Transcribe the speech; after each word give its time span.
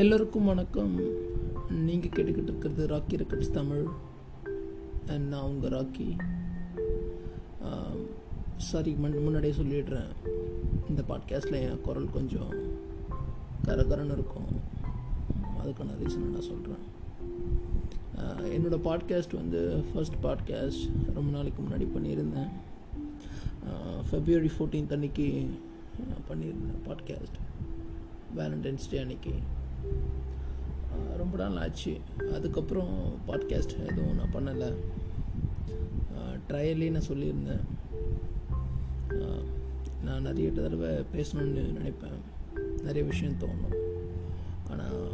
எல்லோருக்கும் 0.00 0.44
வணக்கம். 0.44 0.94
நீங்கள் 1.70 2.10
கேட்டுக்கிட்டு 2.10 2.50
இருக்கிறது 2.50 2.86
ராக்கி 2.86 3.14
ரெக்கட்ஸ் 3.20 3.50
தமிழ். 3.50 3.84
அண்ட் 5.08 5.28
நான் 5.28 5.46
உங்கள் 5.50 5.70
ராக்கி. 5.70 6.08
சாரி 8.56 8.92
முன் 8.94 9.16
முன்னாடியே 9.22 9.52
சொல்லிடுறேன். 9.52 10.10
இந்த 10.88 11.02
பாட்காஸ்ட்டில் 11.08 11.58
என் 11.60 11.80
குரல் 11.80 12.10
கொஞ்சம் 12.10 12.52
கரகரன்னு 13.64 14.16
இருக்கும். 14.18 14.50
அதுக்கான 15.62 15.96
ரீசன் 16.02 16.28
நான் 16.34 16.48
சொல்கிறேன் 16.50 16.84
என்னோடய 18.56 18.82
பாட்காஸ்ட் 18.90 19.34
வந்து 19.34 19.82
ஃபர்ஸ்ட் 19.94 20.22
பாட்காஸ்ட் 20.22 20.86
ரொம்ப 21.14 21.28
நாளைக்கு 21.30 21.62
முன்னாடி 21.62 21.88
பண்ணியிருந்தேன். 21.96 22.52
ஃபெப்ரவரி 24.10 24.50
ஃபோர்டீன்த் 24.58 24.92
அன்னைக்கு 24.92 25.28
பண்ணியிருந்தேன் 26.30 26.82
பாட்காஸ்ட் 26.88 27.38
வேலண்டைன்ஸ் 28.36 28.90
டே 28.90 28.98
அன்னைக்கு. 28.98 29.34
ரொம்ப 31.30 31.48
நாள் 31.48 31.62
ஆச்சு. 31.62 31.98
அதுக்கப்புறம் 32.34 33.14
பாட்காஸ்ட் 33.26 33.86
எதுவும் 33.86 34.14
நான் 34.14 34.34
பண்ணலை. 34.34 34.74
ட்ரையல்லே 36.48 36.90
நான் 36.90 37.06
சொல்லியிருந்தேன். 37.08 37.60
நான் 40.04 40.22
நிறைய 40.22 40.52
தடவை 40.52 40.88
பேசணுன்னு 40.88 41.64
நினைப்பேன். 41.72 42.18
நிறைய 42.82 43.02
விஷயம் 43.02 43.38
தோணும். 43.38 43.76
ஆனால் 44.70 45.10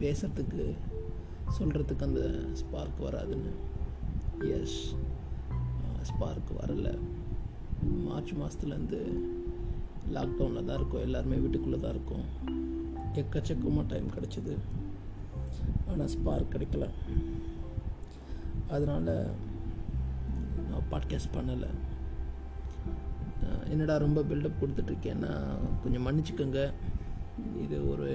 பேசுகிறதுக்கு 0.00 0.74
சொல்கிறதுக்கு 1.58 2.02
அந்த 2.02 2.30
ஸ்பார்க் 2.52 3.02
வராதுன்னு. 3.02 3.50
எஸ் 4.60 4.94
ஸ்பார்க் 6.02 6.52
வரலை. 6.60 6.98
மார்ச் 8.04 8.32
மாதத்துலேருந்து 8.32 9.18
லாக்டவுனில் 10.12 10.64
தான் 10.64 10.76
இருக்கோம். 10.76 11.00
எல்லாருமே 11.00 11.36
வீட்டுக்குள்ளே 11.36 11.78
தான் 11.78 11.90
இருக்கோம். 11.90 12.58
எக்கச்சக்கமாக 13.14 13.86
டைம் 13.86 14.10
கிடச்சிது. 14.10 14.56
ஆனால் 15.90 16.12
ஸ்பார்க் 16.14 16.52
கிடைக்கல. 16.54 16.86
அதனால் 18.74 19.08
நான் 20.70 20.88
பாட்காஸ்ட் 20.92 21.34
பண்ணலை. 21.36 21.70
என்னடா 23.72 23.94
ரொம்ப 24.04 24.20
பில்டப் 24.30 24.60
கொடுத்துட்ருக்கேன்னா 24.60 25.32
கொஞ்சம் 25.82 26.06
மன்னிச்சுக்கோங்க. 26.06 26.60
இது 27.64 27.76
ஒரு 27.92 28.08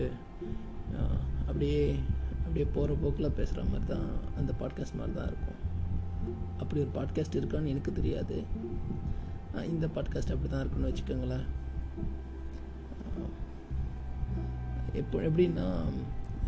அப்படியே 1.49 1.81
அப்படியே 2.45 2.65
போகிற 2.75 2.95
போக்கில் 3.03 3.35
பேசுகிற 3.37 3.61
மாதிரி 3.71 3.87
தான் 3.93 4.09
அந்த 4.39 4.51
பாட்காஸ்ட் 4.61 4.97
மாதிரி 4.99 5.15
தான் 5.17 5.29
இருக்கும். 5.31 5.61
அப்படி 6.61 6.81
ஒரு 6.85 6.91
பாட்காஸ்ட் 6.97 7.39
இருக்கான்னு 7.39 7.71
எனக்கு 7.73 7.91
தெரியாது. 7.99 8.37
இந்த 9.73 9.85
பாட்காஸ்ட் 9.95 10.33
அப்படி 10.35 10.49
தான் 10.53 10.63
இருக்குன்னு 10.63 10.91
வச்சுக்கோங்களேன். 10.91 11.45
எப்போ 15.01 15.17
எப்படின்னா 15.27 15.67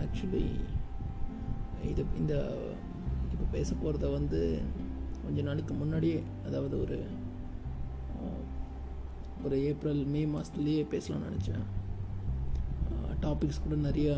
ஆக்சுவலி 0.03 0.45
இது 1.92 2.04
இந்த 2.22 2.36
இப்போ 3.32 3.46
பேச 3.52 3.76
போகிறத 3.76 4.12
வந்து 4.12 4.40
கொஞ்ச 5.26 5.42
நாளுக்கு 5.42 5.74
முன்னாடியே 5.74 6.20
அதாவது 6.46 6.76
ஒரு 6.84 7.00
ஒரு 9.46 9.56
ஏப்ரல் 9.70 10.02
மே 10.14 10.22
மாதத்துலேயே 10.26 10.84
பேசலாம்னு 10.94 11.28
நினச்சேன். 11.30 11.66
டாபிக்ஸ் 13.26 13.64
கூட 13.64 13.76
நிறையா 13.88 14.16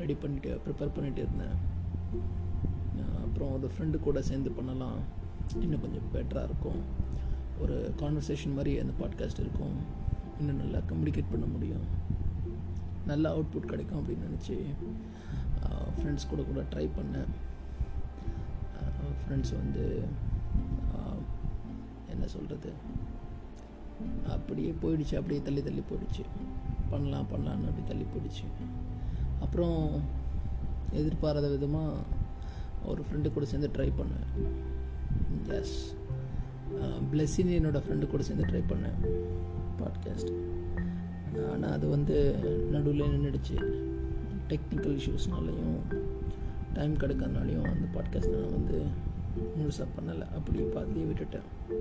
ரெடி 0.00 0.14
பண்ணிட்டு 0.22 0.50
ப்ரிப்பேர் 0.64 0.94
பண்ணிகிட்டு 0.96 1.22
இருந்தேன். 1.26 1.56
அப்புறம் 3.24 3.52
ஒரு 3.56 3.68
ஃப்ரெண்டு 3.74 3.98
கூட 4.06 4.18
சேர்ந்து 4.22 4.50
பண்ணலாம். 4.58 4.98
இன்னும் 5.60 5.84
கொஞ்சம் 5.84 6.08
பெட்டராக 6.14 6.48
இருக்கும். 6.50 6.80
ஒரு 7.62 7.76
கான்வர்சேஷன் 8.00 8.56
மாதிரி 8.56 8.72
அந்த 8.82 8.92
பாட்காஸ்ட் 9.00 9.42
இருக்கும். 9.44 9.76
இன்னும் 10.40 10.60
நல்லா 10.62 10.80
கம்யூனிகேட் 10.90 11.32
பண்ண 11.32 11.46
முடியும். 11.54 11.86
நல்ல 13.06 13.24
அவுட்புட் 13.34 13.70
கிடைக்கும் 13.72 14.00
அப்படின்னு 14.00 14.26
நினச்சி 14.28 14.56
ஃப்ரெண்ட்ஸ் 15.98 16.30
கூட 16.32 16.42
கூட 16.50 16.60
ட்ரை 16.74 16.86
பண்ணேன். 16.98 17.30
ஃப்ரெண்ட்ஸ் 19.20 19.52
வந்து 19.60 19.84
என்ன 22.12 22.24
சொல்கிறது 22.34 22.70
அப்படியே 24.34 24.70
போயிடுச்சு 24.82 25.14
அப்படியே 25.20 25.40
தள்ளி 25.46 25.62
தள்ளி 25.62 25.82
போயிடுச்சு. 25.90 26.22
பண்ணலாம் 26.90 27.28
பண்ணலான்னு 27.32 27.68
அப்படி 27.70 27.84
தள்ளி 27.90 28.06
போயிடுச்சு. 28.12 28.46
அப்புறம் 29.40 29.78
எதிர்பாராத 31.00 31.48
விதமாக 31.48 32.02
ஒரு 32.90 33.02
ஃப்ரெண்டு 33.06 33.32
கூட 33.32 33.46
சேர்ந்து 33.52 33.70
ட்ரை 33.76 33.88
பண்ணேன். 34.00 34.26
எஸ் 35.58 35.76
பிளெஸ்ஸின்னு 37.12 37.56
என்னோடய 37.58 37.84
ஃப்ரெண்டு 37.84 38.06
கூட 38.12 38.22
சேர்ந்து 38.28 38.48
ட்ரை 38.50 38.62
பண்ணேன். 38.72 38.98
பாட்காஸ்ட் 39.80 40.32
ஆனால் 41.52 41.74
அது 41.76 41.86
வந்து 41.88 42.16
நடுவில் 42.72 43.12
நின்றுடுச்சு 43.14 43.56
டெக்னிக்கல் 44.48 44.98
இஷ்யூஸ்னாலையும் 45.00 45.96
டைம் 46.74 46.96
கிடைக்கிறதுனாலையும் 46.96 47.70
அந்த 47.70 47.86
பாட்காஸ்ட் 47.94 48.30
நான் 48.30 48.50
வந்து 48.50 48.82
முழுசாக 49.58 49.86
பண்ணலை. 49.96 50.22
அப்படி 50.22 50.58
பாதிலே 50.58 51.02
விட்டுட்டேன். 51.02 51.76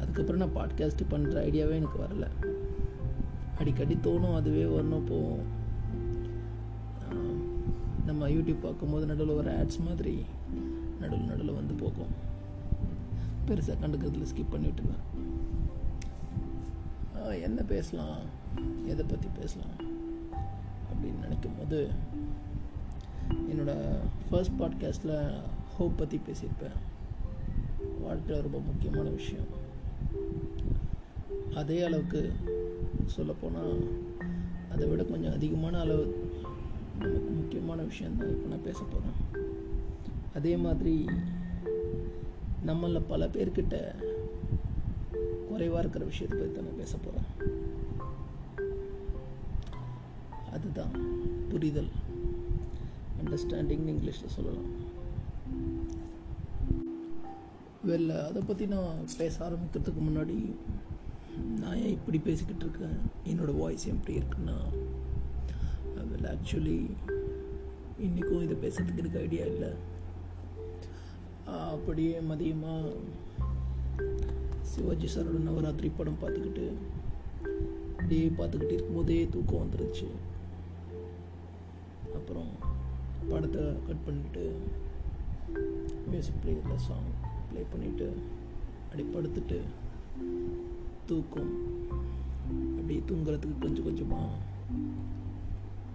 அதுக்கப்புறம் 0.00 0.52
நான் 0.52 0.56
பாட்காஸ்ட் 0.56 1.02
பண்ணுற 1.10 1.38
ஐடியாவே 1.46 1.74
எனக்கு 1.74 1.98
வரல. 1.98 2.26
அடிக்கடி 3.58 3.94
தோணும் 3.94 4.34
அதுவே 4.34 4.64
வரணும் 4.64 5.06
போகும் 5.06 5.58
நம்ம 8.06 8.28
யூடியூப் 8.28 8.60
பார்க்கும்போது 8.62 9.06
நடுவில் 9.06 9.34
ஒரு 9.34 9.50
ஆட்ஸ் 9.50 9.84
மாதிரி 9.86 10.24
நடுவில் 11.00 11.26
நடுவில் 11.26 11.54
வந்து 11.54 11.74
போகும். 11.74 12.28
பெருசாக 13.46 13.76
கண்டுக்கிறதுல 13.82 14.26
ஸ்கிப் 14.32 14.52
பண்ணிவிட்டுருவேன் 14.52 15.02
என்ன 17.42 17.62
பேசலாம்? 17.62 18.18
எதை 18.86 19.04
பற்றி 19.08 19.28
பேசலாம்? 19.40 19.79
அப்படின்னு 21.20 21.28
நினைக்கும் 21.28 21.58
போது 21.58 21.88
என்னோடய 23.50 23.98
ஃபர்ஸ்ட் 24.30 24.58
பாட்காஸ்ட்டில் 24.58 25.40
ஹோப் 25.78 25.98
பற்றி 25.98 26.20
பேசியிருப்பேன். 26.26 26.76
வாழ்க்கையில் 28.00 28.44
ரொம்ப 28.44 28.58
முக்கியமான 28.58 29.08
விஷயம். 29.08 29.48
அதே 31.54 31.82
அளவுக்கு 31.82 32.32
சொல்லப்போனால் 33.06 33.76
அதை 34.72 34.88
விட 34.88 35.02
கொஞ்சம் 35.04 35.32
அதிகமான 35.32 35.80
அளவு 35.80 36.04
நமக்கு 36.98 37.30
முக்கியமான 37.30 37.82
விஷயந்தான் 37.82 38.28
இப்போ 38.28 38.48
நான் 38.48 38.64
பேச 38.64 38.78
போகிறேன் 38.78 39.18
அதே 40.34 40.56
மாதிரி 40.56 41.04
நம்மளில் 42.66 43.08
பல 43.08 43.26
பேர்கிட்ட 43.26 43.76
குறைவாக 45.48 45.80
இருக்கிற 45.80 46.04
விஷயத்தை 46.04 46.38
பற்றி 46.38 46.54
தான் 46.54 46.64
நான் 46.64 46.76
பேச 46.76 46.96
போகிறேன் 46.96 47.19
புரிதல். 51.60 51.88
அண்டர்ஸ்டாண்டிங்னு 53.20 53.90
இங்கிலீஷில் 53.94 54.32
சொல்லலாம். 54.34 54.68
வெளில 57.88 58.14
அதை 58.28 58.40
பற்றி 58.42 58.66
நான் 58.66 59.02
பேச 59.18 59.34
ஆரம்பிக்கிறதுக்கு 59.46 60.00
முன்னாடி 60.06 60.36
நான் 61.62 61.80
ஏன் 61.82 61.96
இப்படி 61.96 62.18
பேசிக்கிட்டு 62.28 62.64
இருக்கேன்? 62.66 62.96
என்னோடய 63.32 63.58
வாய்ஸ் 63.58 63.84
எப்படி 63.92 64.16
இருக்குன்னா 64.20 64.56
அதில் 66.02 66.30
ஆக்சுவலி 66.32 66.78
இன்றைக்கும் 68.06 68.46
இதை 68.46 68.56
பேசுகிறதுக்கு 68.64 69.04
எனக்கு 69.04 69.22
ஐடியா 69.26 69.44
இல்லை. 69.52 69.70
அப்படியே 71.74 72.16
மதியமாக 72.30 72.94
சிவாஜி 74.72 75.10
சாரோட 75.16 75.44
நவராத்திரி 75.50 75.90
படம் 76.00 76.20
பார்த்துக்கிட்டு 76.24 76.66
அப்படியே 77.92 78.26
பார்த்துக்கிட்டு 78.40 78.76
இருக்கும்போதே 78.78 79.20
தூக்கம் 79.36 79.64
வந்துருச்சு. 79.64 80.10
அப்புறம் 82.30 82.50
படத்தை 83.30 83.62
கட் 83.86 84.02
பண்ணிவிட்டு 84.06 84.42
மியூசிக் 86.10 86.36
பிளேயரில் 86.42 86.82
சாங் 86.84 87.08
ப்ளே 87.48 87.62
பண்ணிவிட்டு 87.72 88.06
அப்படி 88.82 89.04
படுத்துட்டு 89.14 89.58
தூக்கம். 91.08 91.50
அப்படியே 92.76 93.00
தூங்குறதுக்கு 93.08 93.56
கொஞ்சம் 93.64 93.86
கொஞ்சமாக 93.88 94.28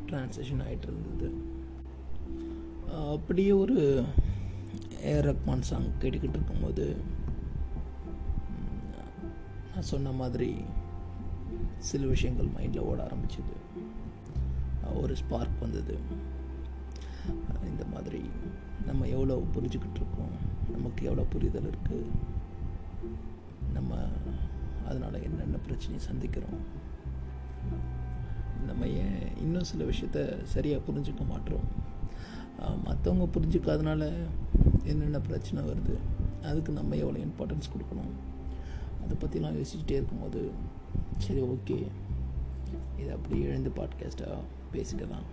ட்ரான்ஸ்லேஷன் 0.09 0.63
ஆகிட்டு 0.65 0.89
இருந்தது. 0.91 1.29
அப்படியே 3.15 3.53
ஒரு 3.63 3.77
ஏர் 5.13 5.27
ரக்மான் 5.29 5.67
சாங் 5.71 5.89
கேட்டுக்கிட்டு 6.01 6.37
இருக்கும்போது 6.39 6.87
நான் 9.71 9.89
சொன்ன 9.93 10.15
மாதிரி 10.21 10.51
சில 11.89 12.05
விஷயங்கள் 12.13 12.53
மைண்டில் 12.57 12.87
ஓட 12.89 12.99
ஆரம்பிச்சது. 13.07 13.55
ஒரு 14.93 15.15
ஸ்பார்க் 15.15 15.61
வந்தது. 15.61 15.95
இந்த 17.63 17.85
மாதிரி 17.93 18.21
நம்ம 18.85 19.07
எவ்வளோ 19.07 19.35
புரிஞ்சுக்கிட்டு 19.53 19.99
இருக்கோம் 20.01 20.33
நமக்கு 20.71 21.05
எவ்வளோ 21.05 21.23
புரிதல் 21.29 21.69
இருக்குது 21.71 22.11
நம்ம 23.73 23.97
அதனால் 24.87 25.23
என்னென்ன 25.23 25.57
பிரச்சனையை 25.57 26.01
சந்திக்கிறோம் 26.09 26.59
நம்ம 28.65 28.87
ஏன் 28.87 29.37
இன்னும் 29.37 29.63
சில 29.63 29.83
விஷயத்த 29.83 30.43
சரியாக 30.43 30.91
புரிஞ்சுக்க 30.91 31.27
மாட்டோம். 31.27 31.65
மற்றவங்க 32.85 33.25
புரிஞ்சுக்காதனால 33.33 34.03
என்னென்ன 34.83 35.19
பிரச்சனை 35.19 35.61
வருது 35.63 35.95
அதுக்கு 36.43 36.71
நம்ம 36.73 36.95
எவ்வளோ 36.95 37.19
இம்பார்ட்டன்ஸ் 37.19 37.71
கொடுக்கணும் 37.73 38.13
அதை 39.03 39.15
பற்றிலாம் 39.21 39.57
யோசிச்சுட்டே 39.57 39.91
இருக்கும்போது 39.91 40.51
சரி 41.17 41.41
ஓகே 41.41 41.87
இதை 42.97 43.09
அப்படி 43.13 43.41
எழுந்து 43.41 43.71
பாட்காஸ்ட்டாக 43.75 44.37
பேசிக்கலாம் 44.75 45.25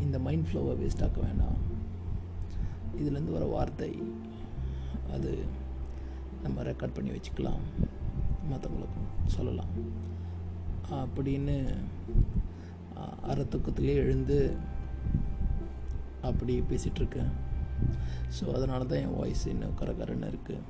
இந்த 0.00 0.18
மைண்ட் 0.18 0.46
ஃப்ளோவை 0.46 0.76
வேஸ்ட் 0.82 1.02
ஆக்க 1.02 1.20
வேண்டாம். 1.20 1.56
இதுலேருந்து 2.96 3.32
வர 3.32 3.44
வார்த்தை 3.44 4.02
அது 5.12 5.44
நம்ம 6.42 6.62
ரெக்கார்ட் 6.62 6.94
பண்ணி 6.94 7.10
வச்சுக்கலாம். 7.10 7.60
மற்றவங்களுக்கும் 8.50 9.10
சொல்லலாம். 9.26 9.72
அப்படின்னு 10.90 11.74
ஆஹ் 12.96 13.86
எழுந்து 13.86 14.56
அப்படி 16.22 16.60
பேசிகிட்ருக்கேன் 16.60 17.30
ஸோ 18.40 18.52
அதனால 18.54 18.84
தான் 18.84 18.98
என் 18.98 19.16
வாய்ஸ் 19.16 19.46
இன்னும் 19.46 19.78
கரகரன்னு 19.80 20.32
இருக்குது 20.32 20.60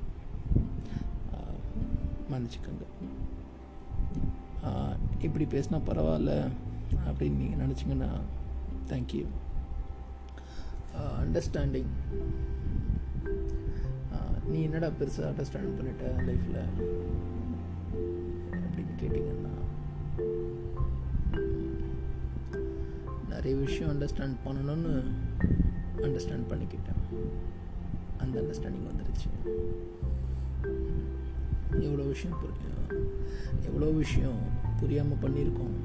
மன்னிச்சுக்கோங்க. 2.31 2.85
இப்படி 5.19 5.45
பேசினா 5.45 5.81
பரவாயில்ல. 5.85 6.51
அப்படின்னு 7.07 7.39
நீங்கள் 7.41 7.61
நினச்சிங்கன்னா 7.63 8.11
தேங்க்யூ 8.91 9.25
அண்டர்ஸ்டாண்டிங் 11.21 11.91
uh, 12.13 12.25
uh, 14.15 14.33
நீ 14.51 14.57
என்னடா 14.63 14.89
பெருசாக 14.99 15.29
அண்டர்ஸ்டாண்ட் 15.31 15.77
பண்ணிட்ட 15.77 16.03
லைஃப்பில் 16.27 16.59
அப்படின்னு 18.63 18.93
கேட்டிங்கன்னா 19.01 19.53
நிறைய 23.33 23.53
விஷயம் 23.63 23.91
அண்டர்ஸ்டாண்ட் 23.93 24.37
பண்ணணும்னு 24.45 24.93
அண்டர்ஸ்டாண்ட் 26.05 26.49
பண்ணிக்கிட்டேன். 26.51 27.01
அந்த 28.23 28.35
அண்டர்ஸ்டாண்டிங் 28.41 28.89
வந்துடுச்சு 28.91 29.29
எவ்வளோ 31.85 32.03
விஷயம் 32.03 32.37
புரியும் 32.41 32.79
எவ்வளோ 33.67 33.89
விஷயம் 34.03 34.41
புரியாமல் 34.79 35.21
பண்ணியிருக்கோம். 35.23 35.75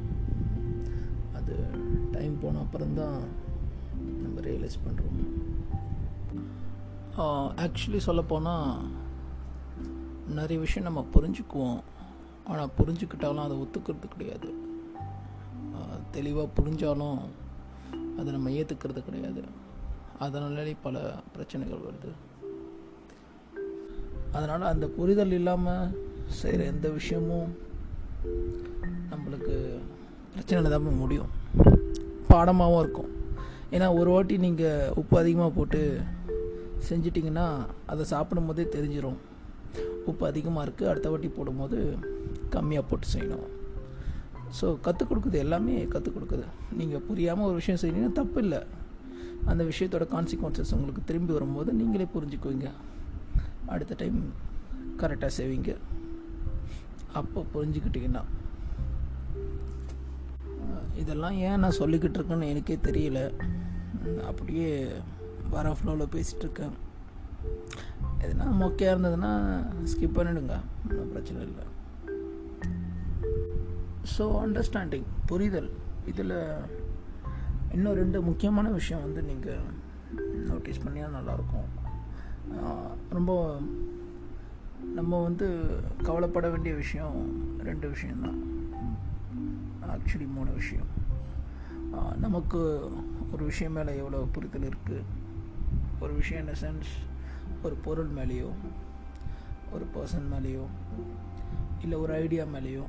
டைம் 2.18 2.40
போன 2.42 2.60
அப்புறம்தான் 2.64 3.18
நம்ம 4.22 4.40
ரியலைஸ் 4.48 4.82
பண்ணுறோம் 4.84 5.20
ஆக்சுவலி 7.64 8.00
சொல்லப்போனால் 8.08 8.72
நிறைய 10.36 10.58
விஷயம் 10.64 10.88
நம்ம 10.88 11.02
புரிஞ்சுக்குவோம். 11.14 11.80
ஆனால் 12.50 12.74
புரிஞ்சுக்கிட்டாலும் 12.78 13.44
அதை 13.44 13.56
ஒத்துக்கிறது 13.64 14.08
கிடையாது. 14.14 14.48
தெளிவாக 16.16 16.54
புரிஞ்சாலும் 16.58 17.18
அதை 18.18 18.28
நம்ம 18.34 18.50
ஏற்றுக்கிறது 18.60 19.00
கிடையாது. 19.08 19.42
அதனாலே 20.24 20.74
பல 20.86 21.02
பிரச்சனைகள் 21.34 21.84
வருது. 21.88 22.10
அதனால் 24.36 24.72
அந்த 24.72 24.86
புரிதல் 24.98 25.34
இல்லாமல் 25.38 25.92
செய்கிற 26.40 26.64
எந்த 26.72 26.88
விஷயமும் 26.98 27.50
நம்மளுக்கு 29.10 29.56
பிரச்சனை 30.32 30.70
தான் 30.70 31.00
முடியும். 31.04 31.30
பாடமாகவும் 32.30 32.82
இருக்கும். 32.84 33.10
ஏன்னா 33.74 33.86
ஒரு 34.00 34.10
வாட்டி 34.14 34.34
நீங்கள் 34.46 34.92
உப்பு 35.00 35.16
அதிகமாக 35.22 35.52
போட்டு 35.58 35.80
செஞ்சிட்டிங்கன்னா 36.88 37.46
அதை 37.92 38.02
சாப்பிடும் 38.14 38.48
போதே 38.48 38.64
தெரிஞ்சிடும் 38.74 39.18
உப்பு 40.10 40.24
அதிகமாக 40.30 40.64
இருக்குது 40.66 40.90
அடுத்த 40.90 41.08
வாட்டி 41.12 41.28
போடும்போது 41.38 41.78
கம்மியாக 42.54 42.84
போட்டு 42.90 43.06
செய்யணும். 43.14 43.46
ஸோ 44.58 44.66
கற்றுக் 44.84 45.08
கொடுக்குது 45.10 45.38
எல்லாமே 45.44 45.74
கற்றுக் 45.94 46.16
கொடுக்குது. 46.16 46.44
நீங்கள் 46.80 47.04
புரியாமல் 47.08 47.48
ஒரு 47.48 47.56
விஷயம் 47.60 47.80
செய்யணுன்னா 47.82 48.12
தப்பு 48.20 48.38
இல்லை. 48.44 48.60
அந்த 49.50 49.62
விஷயத்தோட 49.70 50.04
கான்சிக்வன்சஸ் 50.14 50.72
உங்களுக்கு 50.76 51.02
திரும்பி 51.10 51.32
வரும்போது 51.36 51.70
நீங்களே 51.80 52.06
புரிஞ்சுக்குவீங்க. 52.14 52.70
அடுத்த 53.74 53.96
டைம் 54.02 54.18
கரெக்டாக 55.00 55.32
செய்வீங்க. 55.38 55.72
அப்போ 57.20 57.40
புரிஞ்சுக்கிட்டிங்கன்னா. 57.54 58.22
இதெல்லாம் 61.02 61.36
ஏன் 61.46 61.62
நான் 61.62 61.78
சொல்லிக்கிட்டு 61.80 62.18
இருக்கேன்னு 62.18 62.50
எனக்கே 62.52 62.76
தெரியல. 62.88 63.20
அப்படியே 64.30 64.70
வர 65.54 65.74
ஃப்ளோவில் 65.78 66.12
பேசிகிட்டு 66.14 66.44
இருக்கேன் 66.46 66.74
எதுனா 68.24 68.46
மொக்கையாக 68.60 68.94
இருந்ததுன்னா 68.94 69.32
ஸ்கிப் 69.90 70.16
பண்ணிடுங்க. 70.18 70.54
ஒன்றும் 70.86 71.12
பிரச்சனை 71.14 71.40
இல்லை. 71.48 71.64
ஸோ 74.14 74.24
அண்டர்ஸ்டாண்டிங் 74.44 75.08
புரிதல். 75.26 75.70
இதில் 76.12 76.36
இன்னும் 77.76 77.98
ரெண்டு 78.00 78.18
முக்கியமான 78.28 78.66
விஷயம் 78.78 79.04
வந்து 79.06 79.22
நீங்கள் 79.30 79.66
நோட்டீஸ் 80.50 80.84
பண்ணியா 80.84 81.08
நல்லாயிருக்கும். 81.16 81.68
ரொம்ப 83.16 83.32
நம்ம 84.98 85.22
வந்து 85.22 85.46
கவலைப்பட 86.06 86.46
வேண்டிய 86.52 86.74
விஷயம் 86.82 87.16
ரெண்டு 87.68 87.86
விஷயந்தான் 87.94 88.38
ஆக்சுவலி 89.92 90.26
மூணு 90.36 90.50
விஷயம். 90.60 90.90
நமக்கு 92.24 92.60
ஒரு 93.32 93.44
விஷயம் 93.44 93.76
மேலே 93.78 93.92
எவ்வளோ 94.02 94.18
புரிதல் 94.32 94.68
இருக்குது 94.68 94.98
ஒரு 96.00 96.12
விஷயம் 96.20 96.46
இன் 96.46 96.60
சென்ஸ் 96.62 96.90
ஒரு 97.62 97.74
பொருள் 97.86 98.10
மேலேயோ 98.18 98.50
ஒரு 99.72 99.84
பர்சன் 99.94 100.28
மேலேயோ 100.34 100.64
இல்லை 101.82 101.96
ஒரு 101.98 102.12
ஐடியா 102.22 102.44
மேலேயோ 102.54 102.84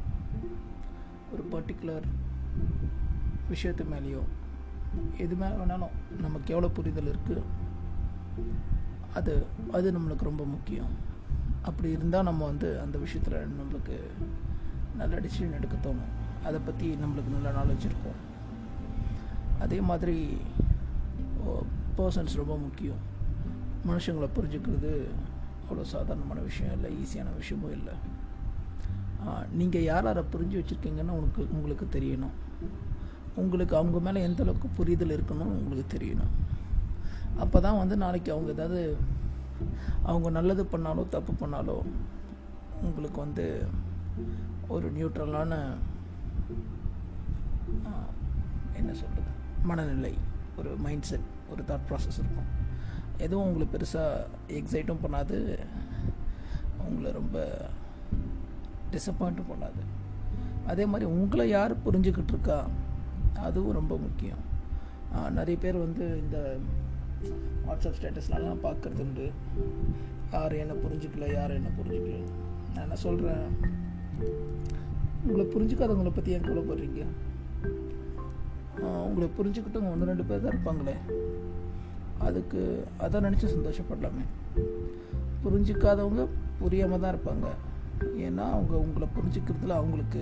ஒரு 1.33 1.43
பர்டிகுலர் 1.53 2.05
விஷயத்து 3.51 3.85
மேலேயோ 3.93 4.21
எது 5.23 5.35
மேலே 5.35 5.55
வேணாலும் 5.61 5.95
நமக்கு 6.25 6.53
எவ்வளோ 6.55 6.69
புரிதல் 6.77 7.11
இருக்குது 7.15 7.43
அது 9.17 9.33
அது 9.77 9.87
நம்மளுக்கு 9.91 10.29
ரொம்ப 10.31 10.43
முக்கியம். 10.55 10.91
அப்படி 11.61 11.89
இருந்தால் 11.91 12.27
நம்ம 12.29 12.45
வந்து 12.45 12.67
அந்த 12.79 12.97
விஷயத்தில் 12.97 13.57
நம்மளுக்கு 13.59 13.95
நல்ல 14.99 15.13
டிசிஷன் 15.19 15.57
எடுக்க 15.57 15.75
தோணும். 15.83 16.13
அதை 16.47 16.59
பற்றி 16.67 16.87
நம்மளுக்கு 17.03 17.35
நல்ல 17.35 17.49
நாலேஜ் 17.59 17.87
இருக்கும். 17.89 18.19
அதே 19.63 19.79
மாதிரி 19.89 20.17
பர்சன்ஸ் 21.97 22.39
ரொம்ப 22.41 22.55
முக்கியம். 22.65 23.01
மனுஷங்களை 23.89 24.27
புரிஞ்சுக்கிறது 24.37 24.91
அவ்வளோ 25.63 25.83
சாதாரணமான 25.93 26.39
விஷயம் 26.49 26.73
இல்லை 26.75 26.89
ஈஸியான 27.01 27.33
விஷயமும் 27.41 27.75
இல்லை. 27.77 27.95
நீங்கள் 29.59 29.87
யார் 29.89 30.07
யாரை 30.09 30.23
புரிஞ்சு 30.33 30.59
வச்சுருக்கீங்கன்னு 30.59 31.17
உனக்கு 31.19 31.41
உங்களுக்கு 31.57 31.85
தெரியணும். 31.95 32.35
உங்களுக்கு 33.41 33.75
அவங்க 33.79 33.97
மேலே 34.05 34.19
எந்த 34.27 34.41
அளவுக்கு 34.45 34.69
புரிதல் 34.77 35.15
இருக்கணும்னு 35.17 35.59
உங்களுக்கு 35.59 35.85
தெரியணும். 35.95 36.33
அப்போ 37.43 37.57
தான் 37.65 37.79
வந்து 37.81 37.95
நாளைக்கு 38.03 38.29
அவங்க 38.35 38.49
ஏதாவது 38.57 38.81
அவங்க 40.09 40.27
நல்லது 40.37 40.63
பண்ணாலோ 40.73 41.03
தப்பு 41.15 41.33
பண்ணாலோ 41.41 41.77
உங்களுக்கு 42.87 43.19
வந்து 43.25 43.45
ஒரு 44.75 44.87
நியூட்ரலான 44.97 45.53
என்ன 48.79 48.91
சொல்கிறது 49.01 49.31
மனநிலை 49.63 50.13
ஒரு 50.57 50.71
மைண்ட் 50.85 51.07
செட் 51.09 51.27
ஒரு 51.51 51.61
தாட் 51.67 51.87
ப்ராசஸ் 51.89 52.19
இருக்கும். 52.21 52.49
எதுவும் 53.17 53.47
உங்களை 53.47 53.67
பெருசாக 53.73 54.25
எக்ஸைட்டும் 54.57 55.03
பண்ணாது. 55.05 55.37
உங்களை 56.87 57.11
ரொம்ப 57.11 57.37
டிசப்பாயிண்ட்டும் 58.91 59.51
பண்ணாது. 59.53 59.81
அதே 60.71 60.85
மாதிரி 60.91 61.05
உங்களை 61.15 61.45
யார் 61.49 61.73
புரிஞ்சுக்கிட்டு 61.85 62.33
இருக்கா? 62.35 62.59
அதுவும் 63.47 63.77
ரொம்ப 63.79 63.97
முக்கியம். 64.05 64.43
நிறைய 65.37 65.55
பேர் 65.61 65.83
வந்து 65.85 66.05
இந்த 66.23 66.37
வாட்ஸ்அப் 67.67 67.97
ஸ்டேட்டஸ்லாம் 67.99 68.63
பார்க்குறது 68.65 69.01
உண்டு. 69.05 69.25
யார் 70.31 70.53
என்ன 70.63 70.73
புரிஞ்சுக்கல 70.83 71.33
யார் 71.33 71.57
என்ன 71.59 71.69
புரிஞ்சுக்கல. 71.79 72.17
நான் 72.73 72.85
என்ன 72.87 72.97
சொல்கிறேன் 73.05 73.45
உங்களை 75.23 75.45
புரிஞ்சுக்காதவங்களை 75.53 76.11
பற்றி 76.15 76.31
ஏன் 76.31 76.47
கவலைப்படுறீங்க? 76.47 77.03
உங்களை 79.07 79.27
புரிஞ்சுக்கிட்டவங்க 79.37 79.93
ஒன்று 79.93 80.09
ரெண்டு 80.09 80.25
பேர் 80.29 80.43
தான் 80.43 80.53
இருப்பாங்களே. 80.53 80.95
அதுக்கு 82.27 82.61
அதை 83.05 83.17
நினச்சி 83.25 83.47
சந்தோஷப்படலாமே. 83.55 84.23
புரிஞ்சிக்காதவங்க 85.43 86.23
புரியாமல் 86.61 87.03
தான் 87.03 87.13
இருப்பாங்க. 87.15 87.47
ஏன்னா 88.25 88.45
அவங்க 88.55 88.73
உங்களை 88.85 89.07
புரிஞ்சுக்கிறதுல 89.17 89.77
அவங்களுக்கு 89.79 90.21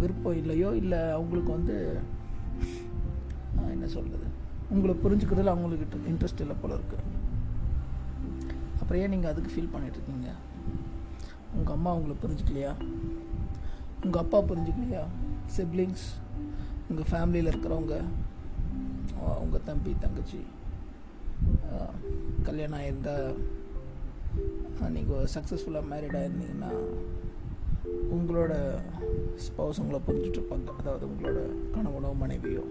விருப்பம் 0.00 0.38
இல்லையோ 0.42 0.70
இல்லை 0.82 1.00
அவங்களுக்கு 1.16 1.50
வந்து 1.56 1.76
என்ன 3.74 3.86
சொல்கிறது 3.96 4.26
உங்களை 4.74 4.94
புரிஞ்சுக்கிறதுல 5.04 5.54
அவங்களுக்கு 5.54 6.10
இன்ட்ரெஸ்ட் 6.12 6.42
இல்லை 6.44 6.56
போல 6.62 6.78
இருக்கு. 6.78 6.98
அப்புறம் 8.80 9.00
ஏன் 9.02 9.12
நீங்கள் 9.14 9.32
அதுக்கு 9.32 9.52
ஃபீல் 9.54 9.72
பண்ணிகிட்ருக்கீங்க 9.74 10.30
உங்கள் 11.56 11.74
அம்மா 11.76 11.90
உங்களை 11.98 12.14
புரிஞ்சுக்கலையா? 12.22 12.72
உங்கள் 14.04 14.22
அப்பா 14.22 14.38
புரிஞ்சுக்கலையா? 14.50 15.02
சிப்ளிங்ஸ் 15.56 16.06
உங்கள் 16.88 17.08
ஃபேமிலியில் 17.10 17.50
இருக்கிறவங்க 17.52 17.96
உங்கள் 19.38 19.62
தம்பி 19.64 19.94
தங்கச்சி 20.00 20.40
கல்யாணம் 22.42 22.78
ஆகியிருந்தால் 22.78 23.28
நீங்கள் 24.90 25.30
சக்ஸஸ்ஃபுல்லாக 25.34 25.90
மேரிடாக 25.90 26.26
இருந்தீங்கன்னா 26.26 26.70
உங்களோட 28.10 28.52
ஸ்பௌஸ் 29.36 29.80
உங்களை 29.80 30.00
புரிஞ்சிட்ருப்பாங்க 30.06 30.70
அதாவது 30.78 31.04
உங்களோட 31.08 31.40
கணவனோ 31.74 32.12
மனைவியோ 32.14 32.64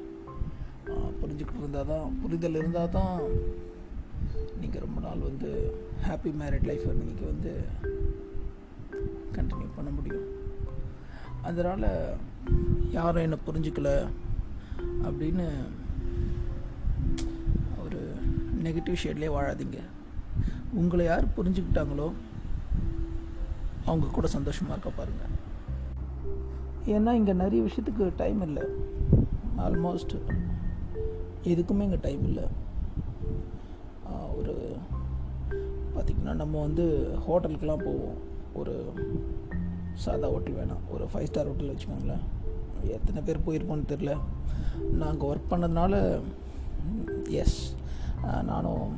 புரிஞ்சுக்கிட்டு 1.22 1.60
இருந்தால் 1.60 1.86
தான் 1.86 2.20
புரிதல் 2.22 2.55
இருந்தால் 2.55 2.89
தான் 2.89 3.15
நீங்கள் 4.60 4.82
ரொம்ப 4.82 5.00
நாள் 5.01 5.20
வந்து 5.20 5.50
ஹாப்பி 6.08 6.32
மேரிட் 6.41 6.70
லைஃப்பை 6.70 6.93
நீங்கள் 6.93 7.32
வந்து 7.32 7.53
கண்டினியூ 9.36 9.70
பண்ண 9.75 9.89
முடியும். 9.89 10.27
அதனால் 11.41 11.88
யாரும் 12.98 13.26
என்னை 13.26 13.38
புரிஞ்சுக்கல 13.48 13.90
அப்படின்னு 15.08 15.46
ஒரு 17.84 18.00
நெகட்டிவ் 18.66 19.02
ஷேட்லேயே 19.04 19.34
வாழாதீங்க. 19.36 19.80
உங்களை 20.82 21.06
யார் 21.06 21.34
புரிஞ்சுக்கிட்டாங்களோ 21.38 22.08
அவங்க 23.88 24.12
கூட 24.18 24.28
சந்தோஷமாக 24.36 24.76
இருக்க 24.76 24.92
பாருங்கள் 25.00 25.32
ஏன்னா 26.94 27.12
இங்கே 27.20 27.34
நிறைய 27.42 27.62
விஷயத்துக்கு 27.68 28.06
டைம் 28.22 28.42
இல்லை. 28.48 28.64
ஆல்மோஸ்ட் 29.66 30.16
எதுக்குமே 31.52 31.86
இங்கே 31.88 32.00
டைம் 32.08 32.24
இல்லை. 32.30 32.46
ஒரு 34.40 34.54
பார்த்திங்கன்னா 35.94 36.34
நம்ம 36.42 36.62
வந்து 36.66 36.86
ஹோட்டலுக்கெலாம் 37.26 37.84
போவோம். 37.88 38.18
ஒரு 38.60 38.74
சாதா 40.04 40.28
ஹோட்டல் 40.34 40.58
வேணாம். 40.60 40.84
ஒரு 40.94 41.06
ஃபைவ் 41.12 41.28
ஸ்டார் 41.30 41.50
ஹோட்டல் 41.50 41.72
வச்சுக்கோங்களேன். 41.72 42.24
எத்தனை 42.98 43.20
பேர் 43.28 43.46
போயிருப்போன்னு 43.46 43.90
தெரில 43.92 44.14
நாங்கள் 45.02 45.30
ஒர்க் 45.30 45.52
பண்ணதுனால 45.52 45.94
எஸ் 47.42 47.60
நானும் 48.50 48.90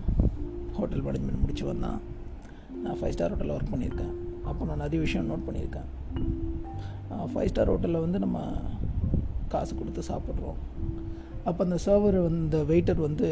ஹோட்டல் 0.77 1.03
மேனேஜ்மெண்ட் 1.05 1.41
முடிச்சு 1.43 1.65
வந்தேன். 1.71 1.99
நான் 2.83 2.97
ஃபைவ் 3.01 3.13
ஸ்டார் 3.15 3.33
ஹோட்டலில் 3.33 3.55
ஒர்க் 3.57 3.73
பண்ணியிருக்கேன். 3.73 4.15
அப்போ 4.49 4.65
நான் 4.69 4.83
நிறைய 4.85 4.99
விஷயம் 5.05 5.29
நோட் 5.31 5.45
பண்ணியிருக்கேன். 5.47 5.89
ஃபைவ் 7.33 7.49
ஸ்டார் 7.51 7.71
ஹோட்டலில் 7.71 8.03
வந்து 8.05 8.19
நம்ம 8.25 8.39
காசு 9.53 9.73
கொடுத்து 9.75 10.01
சாப்பிட்றோம். 10.11 10.59
அப்போ 11.49 11.61
அந்த 11.65 11.77
சர்வர் 11.85 12.19
வந்து 12.29 12.59
வெயிட்டர் 12.71 13.01
வந்து 13.07 13.27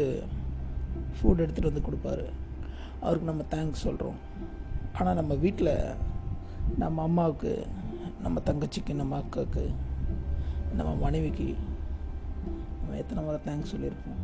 ஃபுட் 1.16 1.42
எடுத்துகிட்டு 1.44 1.72
வந்து 1.72 1.86
கொடுப்பாரு. 1.88 2.26
அவருக்கு 3.04 3.30
நம்ம 3.30 3.44
தேங்க்ஸ் 3.54 3.86
சொல்கிறோம் 3.86 4.18
ஆனால் 4.98 5.18
நம்ம 5.20 5.34
வீட்டில் 5.44 5.72
நம்ம 6.82 7.02
அம்மாவுக்கு 7.08 7.52
நம்ம 8.24 8.40
தங்கச்சிக்கு 8.48 8.92
நம்ம 9.00 9.16
அக்காவுக்கு 9.22 9.64
நம்ம 10.78 10.90
மனைவிக்கு 11.04 11.48
நம்ம 12.78 12.96
எத்தனை 13.02 13.20
முறை 13.24 13.38
தேங்க்ஸ் 13.48 13.72
சொல்லியிருப்போம். 13.74 14.20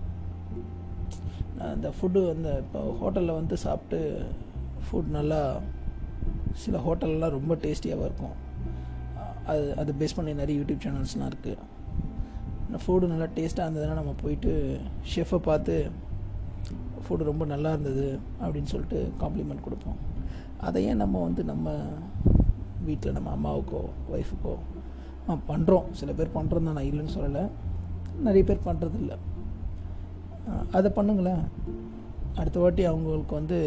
நான் 1.57 1.75
இந்த 1.77 1.89
ஃபுட்டு 1.97 2.21
வந்து 2.33 2.53
இப்போ 2.65 2.81
ஹோட்டலில் 3.01 3.39
வந்து 3.39 3.57
சாப்பிட்டு 3.65 4.01
ஃபுட் 4.85 5.11
நல்லா 5.19 5.41
சில 6.63 6.77
ஹோட்டல்லாம் 6.87 7.37
ரொம்ப 7.39 7.55
டேஸ்டியாகவும் 7.65 8.09
இருக்கும். 8.09 8.37
அது 9.51 9.65
அது 9.81 9.91
பேஸ் 10.01 10.17
பண்ணி 10.19 10.33
நிறைய 10.41 10.55
யூடியூப் 10.61 10.85
சேனல்ஸ்லாம் 10.85 11.31
இருக்குது 11.33 11.67
இந்த 12.67 12.79
ஃபுட்டு 12.83 13.13
நல்லா 13.13 13.29
டேஸ்ட்டாக 13.37 13.67
இருந்ததுன்னா 13.67 13.99
நம்ம 14.01 14.13
போயிட்டு 14.23 14.53
ஷெஃபை 15.13 15.41
பார்த்து 15.49 15.77
ஃபுட்டு 17.05 17.31
ரொம்ப 17.31 17.45
நல்லா 17.53 17.71
இருந்தது 17.75 18.07
அப்படின்னு 18.43 18.73
சொல்லிட்டு 18.73 19.01
காம்ப்ளிமெண்ட் 19.23 19.67
கொடுப்போம். 19.67 19.99
அதையே 20.69 20.93
நம்ம 21.03 21.21
வந்து 21.27 21.43
நம்ம 21.51 21.75
வீட்டில் 22.87 23.17
நம்ம 23.17 23.31
அம்மாவுக்கோ 23.37 23.81
ஒய்ஃபுக்கோ 24.15 24.55
பண்ணுறோம் 25.51 25.89
சில 25.99 26.13
பேர் 26.19 26.37
பண்ணுறோம் 26.37 26.67
தான் 26.69 26.79
நான் 26.79 26.89
இல்லைன்னு 26.91 27.17
சொல்லலை. 27.17 27.45
நிறைய 28.27 28.43
பேர் 28.49 28.67
பண்ணுறதில்ல 28.69 29.13
அதை 30.77 30.89
பண்ணுங்களேன். 30.97 31.43
அடுத்த 32.41 32.59
வாட்டி 32.63 32.83
அவங்களுக்கு 32.91 33.35
வந்து 33.41 33.59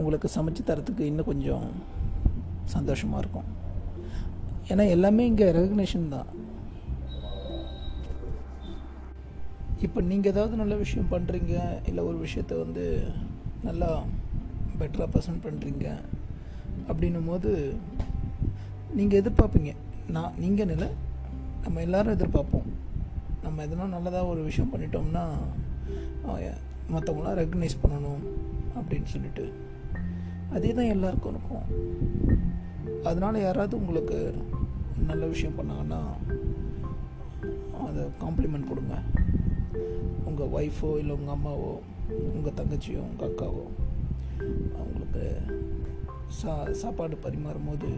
உங்களுக்கு 0.00 0.28
சமைச்சு 0.34 0.62
தரத்துக்கு 0.68 1.08
இன்னும் 1.10 1.30
கொஞ்சம் 1.30 1.64
சந்தோஷமாக 2.74 3.22
இருக்கும். 3.22 3.48
ஏன்னா 4.70 4.84
எல்லாமே 4.96 5.22
இங்கே 5.30 5.46
ரெகக்னேஷன் 5.58 6.12
தான். 6.16 6.28
இப்போ 9.86 10.00
நீங்கள் 10.10 10.32
ஏதாவது 10.32 10.54
நல்ல 10.62 10.74
விஷயம் 10.84 11.12
பண்ணுறீங்க 11.14 11.54
இல்லை 11.90 12.02
ஒரு 12.08 12.18
விஷயத்த 12.26 12.58
வந்து 12.64 12.84
நல்லா 13.68 13.90
பெட்டராக 14.80 15.08
ப்ரெசென்ட் 15.14 15.44
பண்ணுறீங்க 15.46 15.86
அப்படின்னும் 16.88 17.28
போது 17.30 17.50
நீங்கள் 18.98 19.20
எதிர்பார்ப்பீங்க. 19.22 19.72
நான் 20.16 20.36
நீங்கள் 20.44 20.70
நில 20.72 20.84
நம்ம 21.64 21.80
எல்லோரும் 21.86 22.16
எதிர்பார்ப்போம். 22.18 22.68
நம்ம 23.42 23.64
எதனா 23.64 23.86
நல்லதாக 23.96 24.30
ஒரு 24.32 24.42
விஷயம் 24.48 24.72
பண்ணிட்டோம்னா 24.72 25.24
மற்றவங்களாம் 26.94 27.36
ரெக்கக்னைஸ் 27.40 27.82
பண்ணணும் 27.82 28.22
அப்படின்னு 28.78 29.08
சொல்லிட்டு. 29.12 29.44
அதே 30.54 30.70
தான் 30.78 30.92
எல்லாருக்கும் 30.94 31.34
இருக்கும். 31.34 31.66
அதனால் 33.08 33.44
யாராவது 33.46 33.74
உங்களுக்கு 33.80 34.18
நல்ல 35.10 35.22
விஷயம் 35.34 35.58
பண்ணாங்கன்னா 35.58 36.00
அதை 37.86 38.02
காம்ப்ளிமெண்ட் 38.22 38.70
கொடுங்க. 38.70 38.96
உங்கள் 40.28 40.52
ஒய்ஃபோ 40.56 40.90
இல்லை 41.02 41.14
உங்கள் 41.20 41.36
அம்மாவோ 41.36 41.70
உங்கள் 42.34 42.58
தங்கச்சியோ 42.60 43.02
உங்கள் 43.10 43.28
அக்காவோ 43.28 43.64
சா 46.38 46.52
சாப்பாடு 46.80 47.16
பரிமாறும் 47.24 47.68
போது 47.70 47.90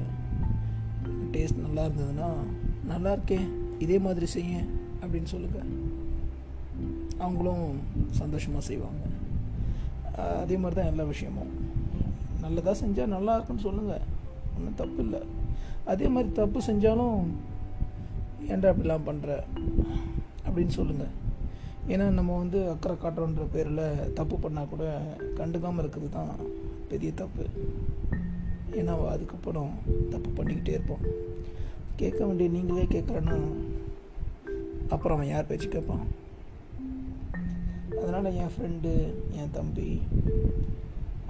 டேஸ்ட் 1.34 1.64
நல்லா 1.66 1.82
இருந்ததுன்னா 1.86 2.28
நல்லா 2.92 3.10
இருக்கே 3.16 3.40
இதே 3.84 3.98
மாதிரி 4.06 4.26
செய்ய 4.36 4.52
அப்படின்னு 5.02 5.32
சொல்லுங்கள் 5.34 5.70
அவங்களும் 7.24 7.64
சந்தோஷமாக 8.20 8.64
செய்வாங்க. 8.68 9.02
அதே 10.42 10.56
மாதிரி 10.62 10.76
தான் 10.78 10.90
எல்லா 10.92 11.04
விஷயமும். 11.10 11.52
நல்லதாக 12.44 12.74
செஞ்சால் 12.82 13.14
நல்லா 13.14 13.34
இருக்குன்னு 13.36 13.66
சொல்லுங்கள் 13.66 14.06
ஒன்றும் 14.56 14.78
தப்பு 14.80 15.00
இல்லை. 15.04 15.20
அதே 15.92 16.06
மாதிரி 16.14 16.30
தப்பு 16.40 16.60
செஞ்சாலும் 16.68 17.18
ஏன்டா 18.52 18.70
அப்படிலாம் 18.72 19.08
பண்ணுற 19.08 19.30
அப்படின்னு 20.46 20.74
சொல்லுங்கள் 20.78 21.12
ஏன்னா 21.92 22.06
நம்ம 22.18 22.36
வந்து 22.42 22.58
அக்கறை 22.72 22.96
காட்டுறோன்ற 23.04 23.44
பேரில் 23.54 24.10
தப்பு 24.18 24.36
பண்ணால் 24.42 24.72
கூட 24.72 24.84
கண்டுக்காமல் 25.38 25.82
இருக்கிறது 25.82 26.10
தான் 26.18 26.34
பெரிய 26.92 27.10
தப்பு. 27.20 27.44
ஏன்னா 28.78 28.94
அதுக்கப்புறம் 29.14 29.72
தப்பு 30.14 30.30
பண்ணிக்கிட்டே 30.36 30.74
இருப்போம். 30.78 31.04
கேட்க 32.00 32.20
வேண்டிய 32.26 32.48
நீங்களே 32.56 32.84
கேட்குறேன்னா 32.94 33.36
அப்புறம் 34.94 35.16
அவன் 35.16 35.32
யார் 35.32 35.48
பேச்சு 35.50 35.68
கேட்பான்? 35.74 36.04
அதனால் 38.00 38.36
என் 38.40 38.54
ஃப்ரெண்டு 38.54 38.92
என் 39.38 39.54
தம்பி 39.56 39.88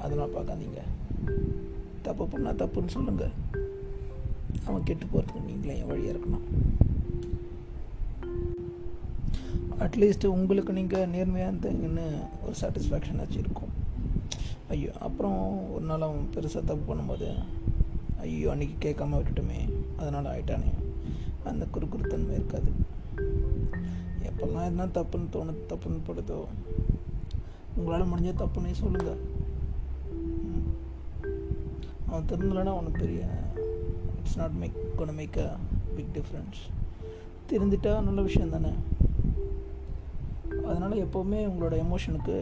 அதெல்லாம் 0.04 0.34
பார்க்காதீங்க. 0.36 0.80
தப்பு 2.06 2.24
பண்ணால் 2.24 2.60
தப்புன்னு 2.62 2.94
சொல்லுங்கள் 2.96 3.34
அவன் 4.68 4.86
கெட்டு 4.88 5.06
போகிறதுக்கு 5.06 5.48
நீங்களே 5.48 5.78
என் 5.80 5.90
வழியாக 5.90 6.16
இருக்கணும். 6.16 6.46
அட்லீஸ்ட் 9.84 10.32
உங்களுக்கு 10.36 10.72
நீங்கள் 10.78 11.10
நேர்மையாக 11.14 11.52
இருந்தீங்கன்னு 11.52 12.06
ஒரு 12.44 12.54
சாட்டிஸ்ஃபேக்ஷன் 12.60 13.22
ஆச்சு 13.22 13.38
இருக்கும். 13.44 13.71
ஐயோ 14.72 14.90
அப்புறம் 15.06 15.40
ஒரு 15.72 15.84
நாள் 15.84 16.04
அவன் 16.06 16.28
பெருசாக 16.34 16.64
தப்பு 16.64 16.84
பண்ணும்போது 16.88 17.28
ஐயோ 18.20 18.50
அன்றைக்கி 18.54 18.76
கேட்காம 18.84 19.16
விட்டுட்டுமே 19.18 19.60
அதனால் 19.96 20.30
ஆயிட்டானே. 20.32 20.70
அந்த 21.44 21.64
குறுக்குறுத்தன்மை 21.74 22.34
இருக்காது. 22.38 22.70
எப்போல்லாம் 24.28 24.68
எதுனா 24.68 24.86
தப்புன்னு 24.96 25.32
தோணு 25.34 25.52
தப்புன்னு 25.70 26.00
படுதோ 26.06 26.38
உங்களால் 27.76 28.10
முடிஞ்ச 28.12 28.32
தப்புன்னே 28.42 28.72
சொல்லுங்கள் 28.82 29.20
அவன் 32.08 32.28
திருந்தலைன்னா 32.30 32.72
அவனுக்கு 32.74 33.02
பெரிய 33.04 33.22
இட்ஸ் 34.18 34.38
நாட் 34.40 34.58
மேக் 34.62 34.78
கொண்டு 34.96 35.12
மேக் 35.12 35.38
அ 35.44 35.48
பிக் 35.96 36.12
டிஃப்ரென்ஸ் 36.14 36.60
திருந்துட்டா 37.50 37.92
நல்ல 38.08 38.20
விஷயம் 38.28 38.54
தானே. 38.56 38.72
அதனால் 40.66 41.02
எப்போவுமே 41.04 41.40
உங்களோட 41.52 41.74
எமோஷனுக்கு 41.84 42.36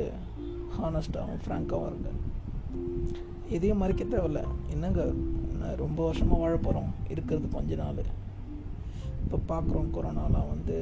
ஹானஸ்ட்டாகவும் 0.78 1.40
ஃப்ராங்காகவும் 1.44 1.88
இருங்க. 1.90 2.10
எதையும் 3.56 3.80
மறைக்க 3.82 4.02
தேவையில்ல. 4.04 4.42
என்னங்க? 4.74 5.04
நான் 5.60 5.80
ரொம்ப 5.84 6.00
வருஷமாக 6.08 6.42
வாழ 6.42 6.54
போகிறோம் 6.56 6.90
இருக்கிறது 7.12 7.48
கொஞ்ச 7.56 7.74
நாள். 7.82 8.02
இப்போ 9.24 9.38
பார்க்குறோம் 9.50 9.94
கொரோனாலாம் 9.96 10.52
வந்து 10.54 10.76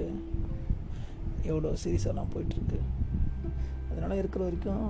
எவ்வளோ 1.51 1.71
சீரியஸாலாம் 1.83 2.33
போயிட்டுருக்கு. 2.35 2.79
அதனால் 3.91 4.21
இருக்கிற 4.21 4.43
வரைக்கும் 4.45 4.87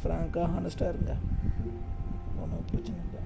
ஃப்ராங்காக 0.00 0.50
ஹானஸ்ட்டாக 0.54 0.92
இருங்க. 0.92 1.12
ஒன்றும் 2.42 2.66
பிரச்சனை 2.70 2.98
இல்லை. 3.06 3.22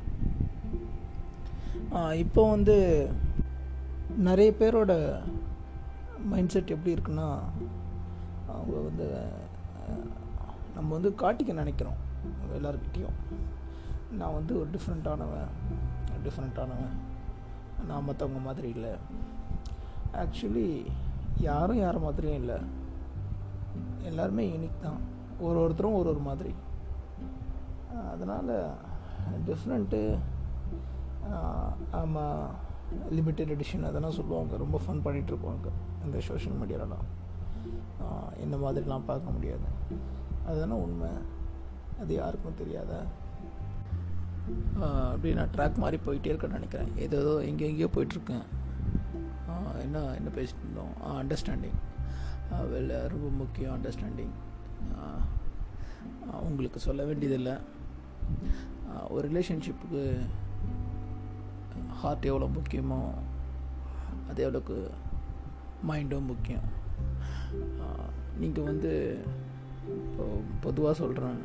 இப்போ 2.24 2.42
வந்து 2.54 2.76
நிறைய 4.28 4.50
பேரோட 4.60 4.92
மைண்ட் 6.30 6.52
செட் 6.54 6.74
எப்படி 6.74 6.94
இருக்குன்னா 6.94 7.28
அவங்க 8.56 8.76
வந்து 8.88 9.08
நம்ம 10.76 10.88
வந்து 10.96 11.10
காட்டிக்க 11.22 11.52
நினைக்கிறோம். 11.62 11.98
எல்லாருக்கிட்டேயும் 12.56 13.18
நான் 14.18 14.36
வந்து 14.38 14.52
ஒரு 14.60 14.68
டிஃப்ரெண்ட்டானவன் 14.74 15.50
டிஃப்ரெண்ட்டானவன் 16.24 16.94
நான் 17.88 18.08
மற்றவங்க 18.08 18.40
மாதிரி 18.46 18.68
இல்லை. 18.76 18.92
ஆக்சுவலி 20.22 20.68
யாரும் 21.48 21.82
யார் 21.84 21.98
மாதிரியும் 22.06 22.40
இல்லை. 22.42 22.56
எல்லாருமே 24.08 24.44
யூனிக் 24.52 24.82
தான். 24.82 25.00
ஒரு 25.46 25.58
ஒருத்தரும் 25.64 25.98
ஒரு 26.00 26.08
ஒரு 26.14 26.22
மாதிரி. 26.28 26.52
அதனால் 28.12 28.52
டிஃப்ரெண்ட்டு 29.48 30.00
ஆமாம் 32.00 32.44
லிமிட்டெட் 33.16 33.52
எடிஷன் 33.54 33.88
அதெல்லாம் 33.88 34.16
சொல்லுவாங்க. 34.18 34.56
ரொம்ப 34.64 34.76
ஃபன் 34.84 35.04
பண்ணிகிட்ருப்பாங்க 35.04 35.68
இந்த 36.04 36.20
சோஷியல் 36.28 36.60
மீடியாலலாம் 36.60 37.06
இந்த 38.44 38.56
மாதிரிலாம் 38.64 39.08
பார்க்க 39.10 39.34
முடியாது. 39.36 39.66
அதுதானே 40.46 40.76
உண்மை. 40.86 41.10
அது 42.02 42.12
யாருக்கும் 42.20 42.60
தெரியாத? 42.60 42.92
அப்படி 45.10 45.32
நான் 45.38 45.52
ட்ராக் 45.56 45.82
மாதிரி 45.82 45.98
போயிட்டே 46.06 46.30
இருக்கேன்னு 46.32 46.58
நினைக்கிறேன். 46.58 46.90
ஏதோ 47.06 47.20
எங்கே 47.48 47.68
எங்கேயோ 47.70 47.90
போயிட்டுருக்கேன். 47.96 48.46
என்ன 49.84 49.98
என்ன 50.18 50.28
பேசிட்டு 50.36 50.62
இருந்தோம்? 50.64 50.94
அண்டர்ஸ்டாண்டிங் 51.20 51.78
வெளில 52.72 52.94
ரொம்ப 53.12 53.28
முக்கியம் 53.42 53.74
அண்டர்ஸ்டாண்டிங் 53.76 54.34
உங்களுக்கு 56.48 56.78
சொல்ல 56.86 57.02
வேண்டியதில்லை. 57.08 57.54
ஒரு 59.14 59.24
ரிலேஷன்ஷிப்புக்கு 59.30 60.02
ஹார்ட் 62.00 62.28
எவ்வளோ 62.30 62.48
முக்கியமோ 62.58 63.00
அதே 64.30 64.44
அளவுக்கு 64.48 64.78
மைண்டும் 65.88 66.30
முக்கியம். 66.32 66.66
நீங்கள் 68.42 68.68
வந்து 68.70 68.92
இப்போ 70.06 70.24
பொதுவாக 70.64 70.94
சொல்கிறேன் 71.02 71.40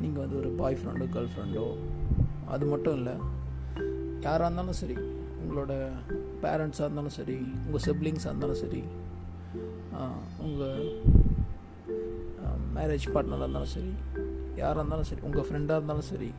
நீங்கள் 0.00 0.22
வந்து 0.22 0.38
ஒரு 0.40 0.50
பாய் 0.60 0.78
ஃப்ரெண்டோ 0.80 1.06
கேர்ள் 1.14 1.32
ஃப்ரெண்டோ 1.34 1.64
அது 2.54 2.64
மட்டும் 2.66 2.96
இல்லை 3.00 3.14
யாராக 4.26 4.46
இருந்தாலும் 4.46 4.78
சரி 4.80 4.96
உங்களோட 5.42 5.72
பேரண்ட்ஸாக 6.42 6.86
இருந்தாலும் 6.86 7.16
சரி 7.18 7.36
உங்கள் 7.66 7.84
சிப்ளிங்ஸாக 7.86 8.32
இருந்தாலும் 8.32 8.62
சரி 8.64 8.82
உங்கள் 10.46 10.80
மேரேஜ் 12.76 13.06
பார்ட்னராக 13.14 13.44
இருந்தாலும் 13.44 13.74
சரி 13.76 13.92
யாராக 14.60 14.80
இருந்தாலும் 14.80 15.08
சரி 15.10 15.22
உங்கள் 15.28 15.46
ஃப்ரெண்டாக 15.48 15.78
இருந்தாலும் 15.80 16.10
சரி 16.12 16.30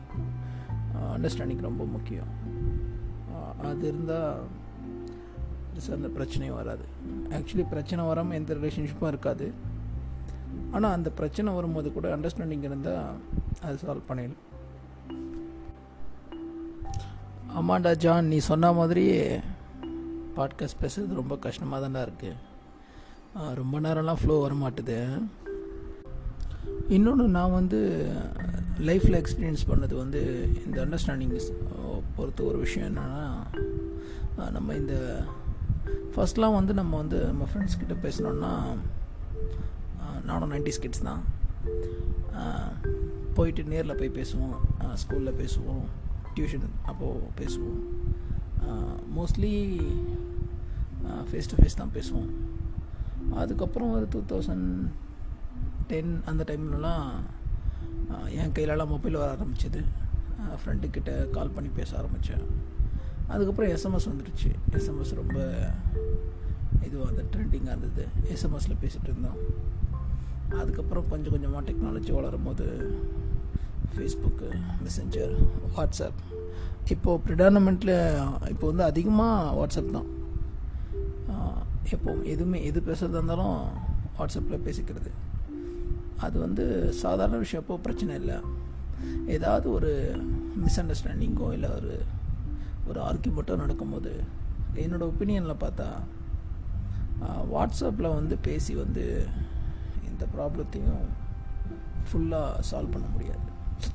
அண்டர்ஸ்டாண்டிங் 1.14 1.66
ரொம்ப 1.68 1.84
முக்கியம். 1.94 2.30
அது 3.68 3.86
இருந்தால் 3.90 4.42
அந்த 5.96 6.08
பிரச்சனையும் 6.16 6.58
வராது. 6.60 6.84
ஆக்சுவலி 7.36 7.64
பிரச்சனை 7.72 8.02
வராமல் 8.08 8.38
எந்த 8.40 8.52
ரிலேஷன்ஷிப்பும் 8.54 9.10
இருக்காது. 9.12 9.46
ஆனால் 10.74 10.92
அந்த 10.92 11.10
பிரச்சனை 11.10 11.52
வரும்போது 11.52 11.92
கூட 11.92 12.16
அண்டர்ஸ்டாண்டிங் 12.16 12.62
இருந்தால் 12.62 13.14
அது 13.62 13.78
சால்வ் 13.86 14.08
பண்ணிடலாம். 14.08 14.42
ஆமாண்டா 17.54 17.96
ஜான் 17.96 18.26
நீ 18.26 18.38
சொன்ன 18.38 18.72
மாதிரியே 18.72 19.40
பாட்காஸ்ட் 20.36 20.82
பேசுறது 20.82 21.14
ரொம்ப 21.14 21.36
கஷ்டமாக 21.36 21.88
தான்டா 21.88 22.02
இருக்குது 22.02 23.54
ரொம்ப 23.54 23.80
நேரம்லாம் 23.80 24.20
ஃப்ளோ 24.20 24.34
வர 24.40 24.54
மாட்டுது 24.54 24.98
இன்னொன்று 26.88 27.28
நான் 27.28 27.52
வந்து 27.52 27.78
லைஃப்பில் 28.78 29.20
எக்ஸ்பீரியன்ஸ் 29.20 29.68
பண்ணது 29.68 29.94
வந்து 29.94 30.20
இந்த 30.66 30.86
அண்டர்ஸ்டாண்டிங் 30.86 31.34
பொறுத்த 32.16 32.42
ஒரு 32.42 32.58
விஷயம் 32.58 32.88
என்னென்னா 32.88 33.22
நம்ம 34.50 34.74
இந்த 34.74 34.94
ஃபஸ்ட்லாம் 36.14 36.54
வந்து 36.54 36.74
நம்ம 36.74 36.96
வந்து 36.96 37.24
நம்ம 37.24 37.44
ஃப்ரெண்ட்ஸ்கிட்ட 37.44 37.96
பேசினோன்னா 38.02 38.52
நானும் 40.24 40.52
நைன்டிஸ் 40.52 40.82
கிட்ஸ் 40.84 41.06
தான். 41.08 41.22
போயிட்டு 43.34 43.62
நேரில் 43.72 43.98
போய் 44.00 44.16
பேசுவோம். 44.18 44.56
ஸ்கூலில் 45.02 45.38
பேசுவோம். 45.40 45.84
டியூஷன் 46.34 46.68
அப்போது 46.90 47.28
பேசுவோம். 47.40 47.80
மோஸ்ட்லி 49.16 49.54
ஃபேஸ் 51.28 51.50
டு 51.50 51.56
ஃபேஸ் 51.60 51.80
தான் 51.80 51.92
பேசுவோம். 51.94 52.30
அதுக்கப்புறம் 53.42 53.92
ஒரு 53.96 54.06
டூ 54.10 54.20
தௌசண்ட் 54.32 54.86
டென் 55.88 56.12
அந்த 56.30 56.42
டைம்லலாம் 56.48 57.10
என் 58.40 58.54
கையிலலாம் 58.56 58.92
மொபைல் 58.94 59.20
வர 59.22 59.30
ஆரம்பிச்சது. 59.32 59.80
ஃப்ரெண்டுக்கிட்ட 60.62 61.12
கால் 61.30 61.54
பண்ணி 61.56 61.70
பேச 61.76 61.96
ஆரம்பித்தேன் 61.96 62.46
அதுக்கப்புறம் 63.28 63.70
எஸ்எம்எஸ் 63.74 64.08
வந்துடுச்சு 64.10 64.50
எஸ்எம்எஸ் 64.78 65.14
ரொம்ப 65.20 65.38
இதுவாக 66.86 67.10
அந்த 67.12 67.22
ட்ரெண்டிங்காக 67.32 67.76
இருந்தது. 67.76 68.04
எஸ்எம்எஸில் 68.34 68.82
பேசிகிட்டு 68.82 69.10
இருந்தோம். 69.12 69.38
அதுக்கப்புறம் 70.60 71.08
கொஞ்சம் 71.12 71.34
கொஞ்சமாக 71.34 71.62
டெக்னாலஜி 71.68 72.12
வளரும் 72.16 72.46
போது 72.48 72.66
ஃபேஸ்புக்கு 73.92 74.48
மெசஞ்சர் 74.84 75.34
வாட்ஸ்அப் 75.76 76.20
இப்போது 76.94 77.22
ப்ரிடானமெண்ட்டில் 77.26 77.96
இப்போ 78.52 78.64
வந்து 78.70 78.84
அதிகமாக 78.90 79.54
வாட்ஸ்அப் 79.58 79.96
தான். 79.98 80.10
எப்போ 81.94 82.10
எதுவுமே 82.32 82.58
எது 82.68 82.78
பேசுகிறதா 82.80 83.18
இருந்தாலும் 83.20 83.56
வாட்ஸ்அப்பில் 84.18 84.64
பேசிக்கிறது. 84.66 85.10
அது 86.26 86.36
வந்து 86.38 86.64
சாதாரண 87.02 87.36
விஷயம் 87.36 87.62
அப்போ 87.62 87.76
பிரச்சனை 87.86 88.14
இல்லை. 88.20 88.36
ஏதாவது 89.36 89.66
ஒரு 89.72 89.92
மிஸ் 90.62 90.78
அண்டர்ஸ்டாண்டிங்கோ 90.80 91.48
இல்லை 91.52 91.70
ஒரு 91.78 91.94
ஒரு 92.88 93.00
ஆர்கியூமெண்ட்டோ 93.00 93.56
நடக்கும்போது 93.62 94.12
என்னோடய 94.82 95.10
ஒப்பீனியனில் 95.12 95.62
பார்த்தா 95.64 95.88
வாட்ஸ்அப்பில் 97.54 98.16
வந்து 98.18 98.36
பேசி 98.48 98.74
வந்து 98.74 99.04
எந்த 100.14 100.26
ப்ராப்ளத்தையும் 100.36 101.04
ஃபுல்லாக 102.08 102.62
சால்வ் 102.70 102.94
பண்ண 102.94 103.06
முடியாது. 103.14 103.46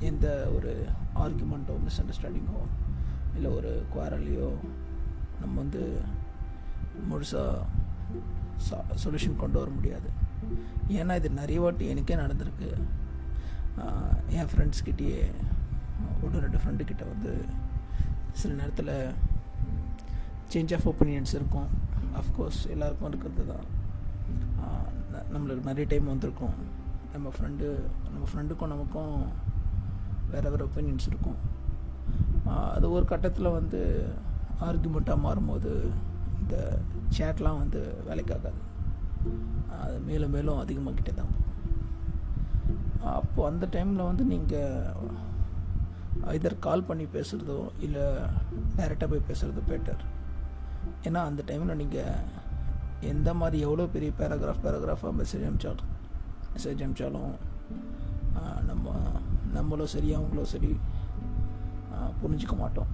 எந்த 0.09 0.27
ஒரு 0.55 0.71
ஆர்குமெண்ட்டோ 1.23 1.75
மிஸ் 1.83 1.99
அண்டர்ஸ்டாண்டிங்கோ 2.01 2.61
இல்லை 3.35 3.49
ஒரு 3.57 3.71
குவாரலையோ 3.93 4.47
நம்ம 5.41 5.53
வந்து 5.63 5.83
முழுசாக 7.09 8.87
சொல்யூஷன் 9.03 9.41
கொண்டு 9.43 9.57
வர 9.61 9.69
முடியாது. 9.75 10.09
ஏன்னா 10.97 11.15
இது 11.19 11.29
நிறைய 11.41 11.59
வாட்டி 11.61 11.85
எனக்கே 11.93 12.15
நடந்திருக்கு. 12.23 12.69
என் 14.37 14.49
ஃப்ரெண்ட்ஸ்கிட்டயே 14.51 15.21
ஒன்று 16.23 16.43
ரெண்டு 16.45 16.61
ஃப்ரெண்டுக்கிட்ட 16.61 17.03
வந்து 17.13 17.33
சில 18.39 18.53
நேரத்தில் 18.61 18.95
சேஞ்ச் 20.53 20.73
ஆஃப் 20.77 20.87
ஒப்பீனியன்ஸ் 20.91 21.35
இருக்கும். 21.39 21.69
அஃப்கோர்ஸ் 22.21 22.61
எல்லாருக்கும் 22.75 23.09
இருக்கிறது 23.11 23.45
தான். 23.53 23.67
நம்மளுக்கு 25.33 25.69
நிறைய 25.69 25.85
டைம் 25.89 26.11
வந்திருக்கும். 26.13 26.55
நம்ம 27.13 27.27
ஃப்ரெண்டு 27.35 27.67
நம்ம 28.13 28.23
ஃப்ரெண்டுக்கும் 28.31 28.73
நமக்கும் 28.73 29.13
வேறு 30.31 30.49
வேறு 30.51 30.67
ஒப்பீனியன்ஸ் 30.67 31.09
இருக்கும். 31.11 31.39
அது 32.75 32.85
ஒரு 32.97 33.05
கட்டத்தில் 33.11 33.55
வந்து 33.57 33.79
ஆர்குமெண்ட்டாக 34.67 35.23
மாறும்போது 35.25 35.71
இந்த 36.41 36.55
சேட்லாம் 37.17 37.61
வந்து 37.63 37.81
வேலைக்காகாது. 38.09 38.59
அது 39.83 39.95
மேலும் 40.09 40.33
மேலும் 40.35 40.61
அதிகமாகிட்டே 40.63 41.13
தான் 41.21 41.33
அப்போது 43.15 43.49
அந்த 43.51 43.65
டைமில் 43.75 44.09
வந்து 44.09 44.23
நீங்கள் 44.33 44.95
இதர் 46.37 46.55
கால் 46.65 46.87
பண்ணி 46.87 47.05
பேசுகிறதோ 47.15 47.57
இல்லை 47.85 48.05
டைரெக்டாக 48.77 49.09
போய் 49.11 49.27
பேசுகிறதோ 49.29 49.61
பெட்டர் 49.71 50.01
ஏன்னா 51.07 51.21
அந்த 51.29 51.41
டைமில் 51.49 51.79
நீங்கள் 51.81 52.25
எந்த 53.11 53.29
மாதிரி 53.39 53.57
எவ்வளோ 53.65 53.85
பெரிய 53.95 54.11
பேராகிராஃப் 54.19 54.63
பேராகிராஃபாக 54.65 55.13
மெசேஜ் 55.19 55.45
அனுப்பிச்சாலும் 55.47 55.91
மெசேஜ் 56.53 56.83
அனுப்பிச்சாலும் 56.83 57.33
நம்ம 58.69 58.95
நம்மளும் 59.57 59.91
சரி 59.93 60.09
அவங்களும் 60.17 60.51
சரி 60.53 60.71
புரிஞ்சிக்க 62.21 62.55
மாட்டோம். 62.61 62.89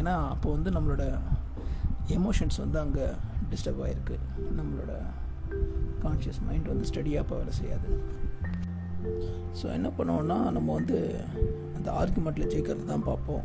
ஏன்னா 0.00 0.14
அப்போ 0.32 0.48
வந்து 0.56 0.70
நம்மளோட 0.76 1.04
எமோஷன்ஸ் 2.16 2.58
வந்து 2.64 2.78
அங்கே 2.84 3.06
டிஸ்டர்ப் 3.52 3.82
ஆகிருக்கு 3.84 4.16
நம்மளோட 4.58 4.92
கான்ஷியஸ் 6.02 6.40
மைண்ட் 6.48 6.70
வந்து 6.72 6.88
ஸ்டடியாக 6.90 7.24
இப்போ 7.24 7.36
வேலை 7.40 7.54
செய்யாது. 7.60 7.88
ஸோ 9.60 9.66
என்ன 9.76 9.88
பண்ணுவோன்னா 9.98 10.38
நம்ம 10.56 10.68
வந்து 10.78 10.98
அந்த 11.76 11.88
ஆர்குமெண்ட்டில் 12.02 12.50
ஜெயிக்கிறது 12.52 12.86
தான் 12.92 13.08
பார்ப்போம். 13.10 13.44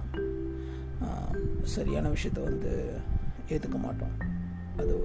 சரியான 1.75 2.09
விஷயத்த 2.15 2.39
வந்து 2.49 2.71
ஏற்றுக்க 3.53 3.77
மாட்டோம். 3.85 4.15
அது 4.81 4.95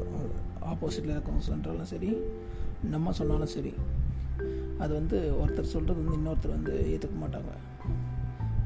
ஆப்போசிட்டில் 0.66 1.14
இருக்கும் 1.14 1.40
சொல்கிறாலும் 1.40 1.84
சரி 1.84 2.16
நம்ம 2.90 3.12
சொன்னாலும் 3.12 3.46
சரி 3.46 3.72
அது 4.78 4.94
வந்து 4.94 5.32
ஒருத்தர் 5.40 5.72
சொல்கிறது 5.74 6.04
வந்து 6.04 6.18
இன்னொருத்தர் 6.18 6.56
வந்து 6.56 6.74
ஏற்றுக்க 6.92 7.16
மாட்டாங்க. 7.24 7.52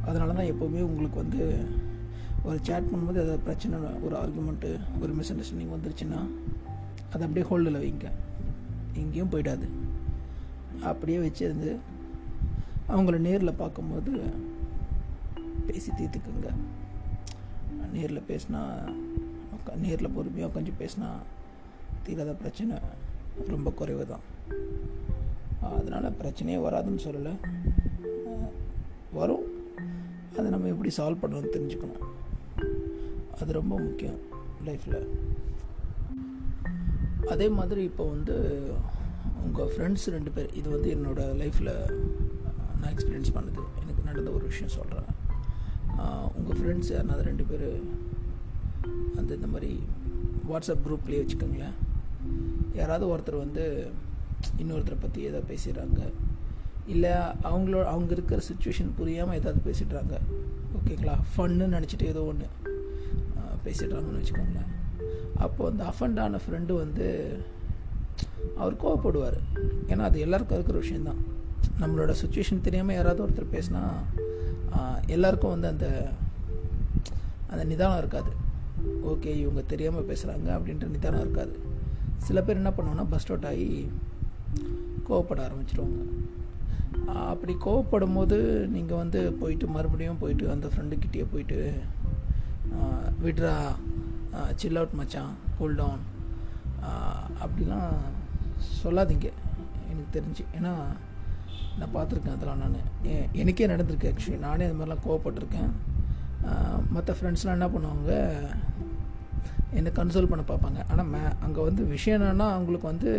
அதனால 0.05 0.33
தான் 0.33 0.47
எப்போவுமே 0.47 0.81
உங்களுக்கு 0.89 1.17
வந்து 1.17 1.65
ஒரு 2.45 2.59
சேட் 2.63 2.83
பண்ணும்போது 2.83 3.23
ஏதாவது 3.23 3.39
பிரச்சனை 3.39 3.79
ஒரு 3.79 4.17
ஆர்குமெண்ட்டு 4.17 4.81
ஒரு 5.03 5.13
மிஸ் 5.13 5.33
அண்டர்ஸ்டாண்டிங் 5.33 5.75
வந்துருச்சுன்னா 5.77 6.21
அதை 7.13 7.27
அப்படியே 7.27 7.47
ஹோல்டில் 7.51 7.83
வைங்க. 7.83 8.09
எங்கேயும் 8.95 9.31
போயிடாது. 9.31 9.67
அப்படியே 10.83 11.19
வச்சிருந்து 11.19 11.77
அவங்கள 12.89 13.19
நேரில் 13.19 13.55
பார்க்கும்போது 13.55 14.13
பேசி 15.67 15.91
தீர்த்துக்குங்க. 15.91 16.51
நேரில் 17.93 18.27
பேசினா 18.29 18.61
நேரில் 19.77 20.11
பொறுமையாக 20.11 20.53
கொஞ்சம் 20.53 20.75
பேசினா 20.81 21.09
தீராத 22.07 22.33
பிரச்சனை 22.43 22.77
ரொம்ப 23.53 23.69
குறைவு 23.81 24.05
தான் 24.13 24.25
அதனால் 25.77 26.17
பிரச்சனையே 26.23 26.59
வராதுன்னு 26.67 27.05
சொல்லலை. 27.07 27.35
வரும். 29.19 29.45
அதை 30.37 30.47
நம்ம 30.55 30.69
எப்படி 30.73 30.91
சால்வ் 30.97 31.23
பண்ணணும்னு 31.23 31.55
தெரிஞ்சுக்கணும். 31.57 32.05
அது 33.41 33.59
ரொம்ப 33.61 33.75
முக்கியம் 33.87 34.19
லைஃப்பில் 34.67 35.01
அதே 37.33 37.47
மாதிரி 37.59 37.83
இப்போ 37.91 38.05
வந்து 38.15 38.35
உங்கள் 39.45 39.71
ஃப்ரெண்ட்ஸ் 39.73 40.07
ரெண்டு 40.15 40.31
பேர் 40.37 40.49
இது 40.61 40.69
வந்து 40.75 40.89
என்னோடய 40.97 41.37
லைஃப்பில் 41.43 41.73
நான் 42.81 42.93
எக்ஸ்பீரியன்ஸ் 42.95 43.35
பண்ணது. 43.37 43.63
எனக்கு 43.83 44.09
நடந்த 44.09 44.31
ஒரு 44.37 44.45
விஷயம் 44.53 44.77
சொல்கிறேன் 44.79 45.09
உங்கள் 46.39 46.59
ஃப்ரெண்ட்ஸ் 46.59 46.93
யாருனாவது 46.95 47.29
ரெண்டு 47.31 47.45
பேர் 47.51 47.69
அந்த 49.19 49.31
இந்த 49.39 49.51
மாதிரி 49.55 49.73
வாட்ஸ்அப் 50.51 50.85
குரூப்லேயே 50.87 51.23
வச்சுக்கோங்களேன். 51.23 51.77
யாராவது 52.81 53.05
ஒருத்தர் 53.13 53.43
வந்து 53.45 53.65
இன்னொருத்தரை 54.63 54.99
பற்றி 55.01 55.21
ஏதாவது 55.29 55.51
பேசிடுறாங்க. 55.53 56.01
இல்லை 56.95 57.13
அவங்களோட 57.51 57.85
அவங்க 57.93 58.13
இருக்கிற 58.17 58.41
சுச்சுவேஷன் 58.51 58.91
புரியாமல் 58.99 59.39
ஏதாவது 59.41 59.61
பேசிடுறாங்க. 59.69 60.15
ஓகேங்களா 60.79 61.15
ஃபன்னு 61.33 61.67
நினச்சிட்டு 61.77 62.11
ஏதோ 62.13 62.23
ஒன்று 62.31 62.49
பேசிடுறாங்கன்னு 63.67 64.23
வச்சுக்கோங்களேன். 64.23 64.73
அப்போது 65.45 65.71
அந்த 65.71 65.83
அஃபண்டான 65.91 66.41
ஃப்ரெண்டு 66.43 66.73
வந்து 66.83 67.07
அவர் 68.63 68.81
கோவப்படுவார். 68.83 69.39
ஏன்னா 69.91 70.05
அது 70.09 70.19
எல்லாருக்கும் 70.27 70.59
இருக்கிற 70.59 70.79
விஷயந்தான் 70.85 71.23
நம்மளோட 71.81 72.13
சுச்சுவேஷன் 72.23 72.67
தெரியாமல் 72.67 72.97
யாராவது 72.99 73.25
ஒருத்தர் 73.27 73.55
பேசினா 73.57 73.83
எல்லாருக்கும் 75.15 75.55
வந்து 75.55 75.69
அந்த 75.73 75.87
அந்த 77.53 77.63
நிதானம் 77.71 78.01
இருக்காது. 78.03 78.31
ஓகே 79.11 79.33
இவங்க 79.43 79.63
தெரியாமல் 79.73 80.09
பேசுகிறாங்க 80.11 80.49
அப்படின்ற 80.57 80.87
நிதானம் 80.95 81.25
இருக்காது. 81.25 81.55
சில 82.27 82.43
பேர் 82.43 82.61
என்ன 82.63 82.73
பண்ணுவாங்கன்னா 82.77 83.07
பஸ்ட் 83.13 83.33
அவுட் 83.33 83.49
ஆகி 83.51 83.69
கோவப்பட 85.09 85.41
ஆரம்பிச்சிருவாங்க. 85.47 86.01
அப்படி 87.33 87.55
கோவப்படும் 87.67 88.17
போது 88.19 88.37
நீங்கள் 88.75 89.01
வந்து 89.03 89.21
போயிட்டு 89.41 89.67
மறுபடியும் 89.77 90.21
போயிட்டு 90.23 90.45
அந்த 90.55 90.67
ஃப்ரெண்டுக்கிட்டேயே 90.73 91.27
போயிட்டு 91.33 91.59
விட்ரா 93.25 93.55
சில் 94.61 94.79
அவுட் 94.81 94.99
மச்சான் 95.01 95.33
கூல் 95.59 95.79
டவுன் 95.81 96.05
அப்படிலாம் 97.45 97.97
சொல்லாதீங்க. 98.83 99.29
எனக்கு 99.91 100.15
தெரிஞ்சு. 100.17 100.45
ஏன்னா 100.59 100.73
நான் 101.79 101.95
பார்த்துருக்கேன் 101.95 102.37
அதெல்லாம் 102.37 102.63
நான். 102.63 102.91
எனக்கே 103.43 103.67
நடந்திருக்கு 103.73 104.13
ஆக்சுவலி 104.13 104.39
நானே 104.47 104.67
அது 104.69 104.79
மாதிரிலாம் 104.79 105.07
கோவப்பட்டிருக்கேன். 105.07 105.73
மற்ற 106.95 107.11
ஃப்ரெண்ட்ஸ்லாம் 107.19 107.57
என்ன 107.59 107.69
பண்ணுவாங்க 107.75 108.13
என்னை 109.79 109.91
கன்சோல் 109.99 110.31
பண்ண 110.31 110.43
பார்ப்பாங்க. 110.51 110.81
ஆனால் 110.93 111.09
மே 111.13 111.21
அங்கே 111.47 111.61
வந்து 111.69 111.83
விஷயம் 111.95 112.19
என்னென்னா 112.19 112.47
அவங்களுக்கு 112.57 112.91
வந்து 112.93 113.13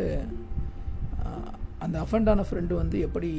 அந்த 1.86 1.96
அஃபண்டான 2.04 2.46
ஃப்ரெண்டு 2.48 2.74
வந்து 2.82 2.98
எப்படி 3.08 3.32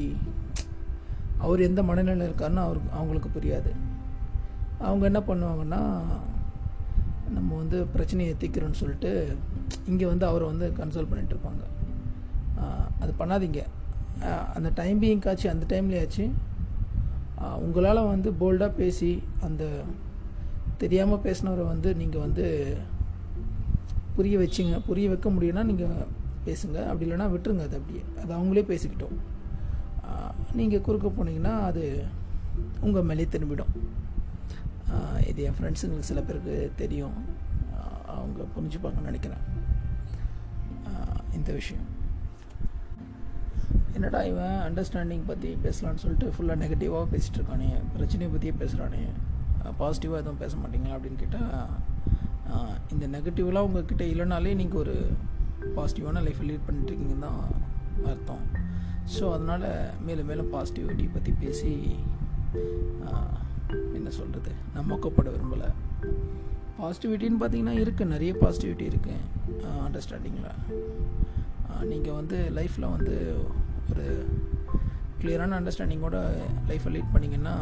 அவர் 1.44 1.66
எந்த 1.68 1.80
மனநிலையில் 1.88 2.28
இருக்காருன்னு 2.28 2.64
அவருக்கு 2.66 2.90
அவங்களுக்கு 2.98 3.28
புரியாது. 3.36 3.70
அவங்க 4.88 5.04
என்ன 5.10 5.20
பண்ணுவாங்கன்னா 5.28 5.82
நம்ம 7.36 7.50
வந்து 7.60 7.78
பிரச்சனையை 7.94 8.34
தீக்கிறோன்னு 8.42 8.80
சொல்லிட்டு 8.82 9.10
இங்கே 9.90 10.06
வந்து 10.12 10.24
அவரை 10.30 10.44
வந்து 10.52 10.66
கன்சோல் 10.80 11.10
பண்ணிட்டு 11.10 11.34
இருப்பாங்க. 11.34 11.62
அது 13.02 13.12
பண்ணாதீங்க. 13.20 13.62
அந்த 14.56 14.68
டைம் 14.80 15.00
பீயிங்காச்சு 15.02 15.46
அந்த 15.54 15.64
டைம்லேயாச்சு 15.72 16.26
உங்களால் 17.64 18.10
வந்து 18.12 18.28
போல்டாக 18.40 18.78
பேசி 18.80 19.10
அந்த 19.46 19.64
தெரியாமல் 20.82 21.24
பேசினவரை 21.24 21.64
வந்து 21.72 21.90
நீங்கள் 22.02 22.24
வந்து 22.26 22.46
புரிய 24.16 24.34
வச்சிங்க. 24.38 24.76
புரிய 24.88 25.06
வைக்க 25.12 25.30
முடியும்னா 25.36 25.62
நீங்கள் 25.70 26.06
பேசுங்க. 26.46 26.78
அப்படி 26.90 27.06
இல்லைனா 27.08 27.26
விட்டுருங்க 27.34 27.64
அது 27.68 27.78
அப்படியே. 27.80 28.04
அது 28.22 28.30
அவங்களே 28.38 28.64
பேசிக்கிட்டோம். 28.72 29.16
நீங்கள் 30.58 30.84
குறுக்க 30.86 31.08
போனீங்கன்னா 31.16 31.54
அது 31.70 31.84
உங்கள் 32.86 33.08
மேலே 33.10 33.24
திரும்பிடும். 33.32 33.72
இது 35.30 35.40
என் 35.48 35.56
ஃப்ரெண்ட்ஸுங்களுக்கு 35.58 36.10
சில 36.10 36.20
பேருக்கு 36.28 36.56
தெரியும். 36.82 37.16
அவங்க 38.14 38.42
புரிஞ்சுப்பாங்கன்னு 38.56 39.08
நினைக்கிறேன். 39.10 39.44
இந்த 41.36 41.50
விஷயம். 41.58 41.86
என்னடா 43.96 44.20
இவன் 44.30 44.56
அண்டர்ஸ்டாண்டிங் 44.68 45.26
பற்றி 45.30 45.50
பேசலான்னு 45.64 46.02
சொல்லிட்டு 46.02 46.26
ஃபுல்லாக 46.36 46.60
நெகட்டிவாக 46.62 47.06
பேசிகிட்டு 47.12 47.38
இருக்கானே. 47.40 47.68
பிரச்சனையை 47.94 48.30
பற்றியே 48.32 48.54
பேசுகிறானே 48.62 49.02
பாசிட்டிவாக 49.80 50.22
எதுவும் 50.22 50.40
பேச 50.42 50.56
மாட்டீங்களா 50.62 50.96
அப்படின்னு 50.96 51.22
கேட்டால் 51.22 51.68
இந்த 52.94 53.04
நெகட்டிவ்லாம் 53.14 53.66
உங்ககிட்ட 53.68 54.04
இல்லைனாலே 54.12 54.52
நீங்கள் 54.60 54.82
ஒரு 54.82 54.96
பாசிட்டிவான 55.76 56.22
லைஃப்பை 56.26 56.46
லீட் 56.48 56.66
பண்ணிட்டுருக்கீங்கன்னு 56.66 57.26
தான் 57.28 57.40
அர்த்தம். 58.12 58.44
ஸோ 59.14 59.24
அதனால் 59.34 59.66
மேலும் 60.06 60.28
மேலும் 60.30 60.52
பாசிட்டிவிட்டி 60.54 61.04
பற்றி 61.16 61.32
பேசி 61.42 61.72
என்ன 63.98 64.08
சொல்கிறது 64.18 64.52
நான் 64.74 64.88
மொக்கப்பட 64.90 65.28
விரும்பலை. 65.34 65.68
பாசிட்டிவிட்டின்னு 66.80 67.40
பார்த்தீங்கன்னா 67.42 67.76
இருக்குது 67.82 68.12
நிறைய 68.14 68.32
பாசிட்டிவிட்டி 68.42 68.84
இருக்குது 68.92 69.72
அண்டர்ஸ்டாண்டிங்கில் 69.86 70.52
நீங்கள் 71.92 72.18
வந்து 72.20 72.36
லைஃப்பில் 72.58 72.92
வந்து 72.94 73.14
ஒரு 73.90 74.06
கிளியரான 75.20 75.56
அண்டர்ஸ்டாண்டிங்கோட 75.60 76.18
லைஃப்பை 76.70 76.92
லீட் 76.94 77.14
பண்ணிங்கன்னா 77.14 77.54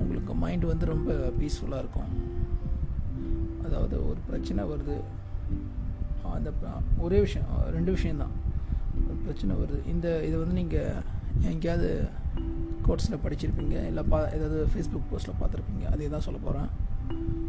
உங்களுக்கு 0.00 0.34
மைண்ட் 0.44 0.70
வந்து 0.72 0.86
ரொம்ப 0.92 1.12
பீஸ்ஃபுல்லாக 1.40 1.82
இருக்கும். 1.84 2.12
அதாவது 3.66 3.96
ஒரு 4.10 4.20
பிரச்சனை 4.28 4.64
வருது. 4.72 4.96
அந்த 6.36 6.50
ஒரே 7.06 7.20
விஷயம் 7.26 7.48
ரெண்டு 7.76 7.90
விஷயந்தான் 7.96 8.34
ஒரு 9.08 9.18
பிரச்சனை 9.24 9.52
வருது. 9.62 9.78
இந்த 9.92 10.06
இது 10.28 10.36
வந்து 10.42 10.58
நீங்கள் 10.60 11.02
எங்கேயாவது 11.50 11.90
கோர்ட்ஸில் 12.86 13.22
படிச்சிருப்பீங்க 13.24 13.76
இல்லை 13.90 14.02
பா 14.12 14.18
ஏதாவது 14.36 14.58
ஃபேஸ்புக் 14.72 15.08
போஸ்ட்டில் 15.10 15.40
பார்த்துருப்பீங்க 15.40 15.84
அதே 15.94 16.08
தான் 16.14 16.26
சொல்ல 16.26 16.38
போகிறேன் 16.46 16.68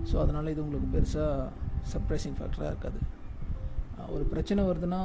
ஸோ 0.09 0.15
அதனால் 0.23 0.51
இது 0.53 0.63
உங்களுக்கு 0.65 0.89
பெருசாக 0.95 1.49
சர்ப்ரைசிங் 1.91 2.37
ஃபேக்டராக 2.37 2.71
இருக்காது. 2.73 2.99
ஒரு 4.15 4.23
பிரச்சனை 4.31 4.61
வருதுன்னா 4.69 5.01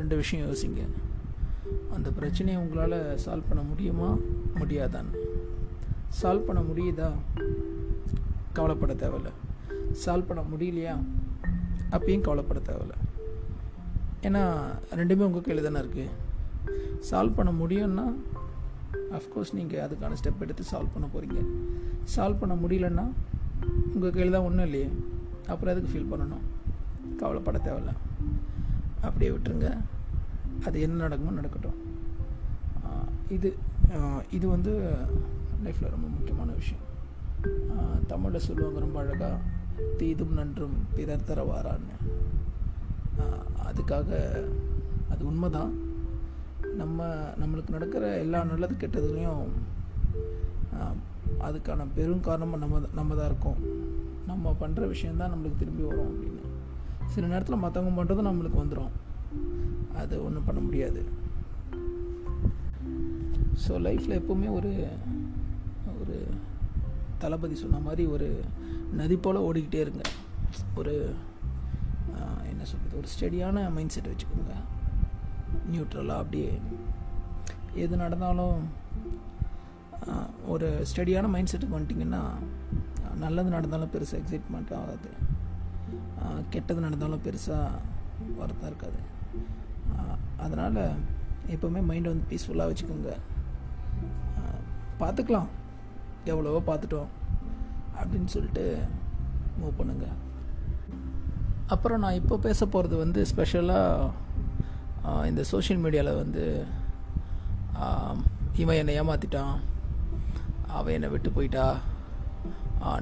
ரெண்டு 0.00 0.14
விஷயம் 0.20 0.46
யோசிங்க. 0.48 0.82
அந்த 1.94 2.08
பிரச்சனையை 2.18 2.58
உங்களால் 2.62 2.98
சால்வ் 3.24 3.48
பண்ண 3.50 3.62
முடியுமா? 3.70 4.10
முடியாதான்னு. 4.60 5.12
சால்வ் 6.20 6.48
பண்ண 6.48 6.60
முடியுதா? 6.68 7.08
கவலைப்பட 8.56 8.94
தேவையில்ல. 9.02 9.32
சால்வ் 10.04 10.28
பண்ண 10.30 10.42
முடியலையா? 10.52 10.94
அப்பயும் 11.96 12.24
கவலைப்பட 12.26 12.60
தேவையில்ல. 12.70 12.96
ஏன்னா 14.28 14.42
ரெண்டுமே 15.00 15.26
உங்கள் 15.28 15.46
கையில் 15.46 15.66
தானே 15.66 15.80
இருக்குது 15.84 16.14
சால்வ் 17.10 17.38
பண்ண 17.38 17.50
முடியும்னா 17.60 18.06
அஃப்கோர்ஸ் 19.18 19.52
நீங்கள் 19.58 19.82
அதுக்கான 19.84 20.16
ஸ்டெப் 20.20 20.42
எடுத்து 20.44 20.64
சால்வ் 20.70 20.94
பண்ண 20.94 21.06
போகிறீங்க 21.12 21.42
சால்வ் 22.14 22.40
பண்ண 22.42 22.54
முடியலன்னா 22.62 23.04
உங்கள் 23.94 24.14
கையில் 24.16 24.34
தான் 24.36 24.46
ஒன்றும் 24.48 24.66
இல்லையே. 24.68 24.88
அப்புறம் 25.52 25.72
எதுக்கு 25.74 25.92
ஃபீல் 25.92 26.10
பண்ணணும்? 26.12 26.44
கவலைப்பட 27.20 27.58
தேவையில்ல. 27.66 27.92
அப்படியே 29.06 29.30
விட்டுருங்க. 29.34 29.70
அது 30.66 30.76
என்ன 30.86 31.00
நடக்குமோ 31.04 31.36
நடக்கட்டும். 31.40 31.78
இது 33.36 33.48
இது 34.36 34.46
வந்து 34.54 34.72
லைஃப்பில் 35.64 35.94
ரொம்ப 35.94 36.06
முக்கியமான 36.16 36.50
விஷயம். 36.60 36.84
தமிழில் 38.10 38.46
சொல்லுவாங்க 38.46 38.78
ரொம்ப 38.84 38.98
அழகாக 39.02 39.36
தீதும் 39.98 40.36
நன்றும் 40.38 40.76
பிறர் 40.96 41.28
தரவாரான்னு 41.28 41.96
அதுக்காக 43.68 44.08
அது 45.12 45.22
உண்மைதான். 45.30 45.72
நம்ம 46.80 47.06
நம்மளுக்கு 47.40 47.74
நடக்கிற 47.76 48.04
எல்லா 48.24 48.40
நல்லது 48.50 48.74
கெட்டதுலேயும் 48.80 49.44
அதுக்கான 51.46 51.86
பெரும் 51.96 52.26
காரணமாக 52.26 52.60
நம்ம 52.64 52.80
நம்ம 52.98 53.14
தான் 53.14 53.30
இருக்கோம். 53.30 53.60
நம்ம 54.30 54.54
பண்ணுற 54.60 54.86
விஷயந்தான் 54.92 55.32
நம்மளுக்கு 55.32 55.60
திரும்பி 55.62 55.84
வரும் 55.88 56.10
அப்படின்னு. 56.10 56.42
சில 57.14 57.26
நேரத்தில் 57.32 57.62
மற்றவங்க 57.64 57.92
பண்ணுறதும் 57.98 58.28
நம்மளுக்கு 58.30 58.62
வந்துடும் 58.62 58.94
அது 60.00 60.14
ஒன்றும் 60.26 60.46
பண்ண 60.48 60.60
முடியாது. 60.66 61.00
ஸோ 63.64 63.74
லைஃப்பில் 63.86 64.18
எப்போவுமே 64.20 64.48
ஒரு 64.58 64.72
ஒரு 66.00 66.16
தளபதி 67.22 67.54
சொன்ன 67.62 67.80
மாதிரி 67.86 68.04
ஒரு 68.16 68.28
நதி 68.98 69.16
போல் 69.24 69.44
ஓடிக்கிட்டே 69.48 69.80
இருங்க. 69.84 70.02
ஒரு 70.80 70.94
என்ன 72.50 72.62
சொல்கிறது 72.70 72.98
ஒரு 73.00 73.08
ஸ்டெடியான 73.14 73.56
மைண்ட் 73.74 73.94
செட் 73.94 74.10
வச்சுக்கோங்க. 74.10 74.54
நியூட்ரலாக 75.72 76.22
அப்படியே. 76.24 76.52
எது 77.82 77.94
நடந்தாலும் 78.04 78.58
ஒரு 80.52 80.68
ஸ்டடியான 80.90 81.28
மைண்ட் 81.34 81.52
செட்டுக்கு 81.52 81.78
வந்துட்டிங்கன்னா 81.78 82.22
நல்லது 83.24 83.50
நடந்தாலும் 83.56 83.92
பெருசாக 83.92 84.20
எக்ஸைட்மெண்ட் 84.20 84.72
ஆகாது 84.80 85.10
கெட்டது 86.54 86.80
நடந்தாலும் 86.86 87.24
பெருசாக 87.24 87.78
வரதாக 88.40 88.70
இருக்காது. 88.70 89.00
அதனால் 90.44 90.82
எப்போவுமே 91.54 91.80
மைண்டை 91.90 92.10
வந்து 92.12 92.28
பீஸ்ஃபுல்லாக 92.30 92.70
வச்சுக்கோங்க. 92.70 93.12
பார்த்துக்கலாம். 95.00 95.48
எவ்வளவோ 96.24 96.60
பார்த்துட்டோம். 96.66 97.08
அப்படின்னு 98.00 98.30
சொல்லிட்டு 98.34 98.64
மூவ் 99.60 99.78
பண்ணுங்கள் 99.78 100.16
அப்புறம் 101.74 102.02
நான் 102.02 102.18
இப்போ 102.20 102.36
பேச 102.46 102.60
போகிறது 102.66 102.96
வந்து 103.04 103.20
ஸ்பெஷலாக 103.30 105.26
இந்த 105.30 105.42
சோஷியல் 105.52 105.82
மீடியாவில் 105.84 106.20
வந்து 106.22 106.44
இவன் 108.62 108.78
என்னை 108.80 108.94
ஏமாற்றிட்டான் 109.00 109.56
அவன் 110.76 110.94
என்னை 110.96 111.08
விட்டு 111.12 111.30
போயிட்டா. 111.36 111.66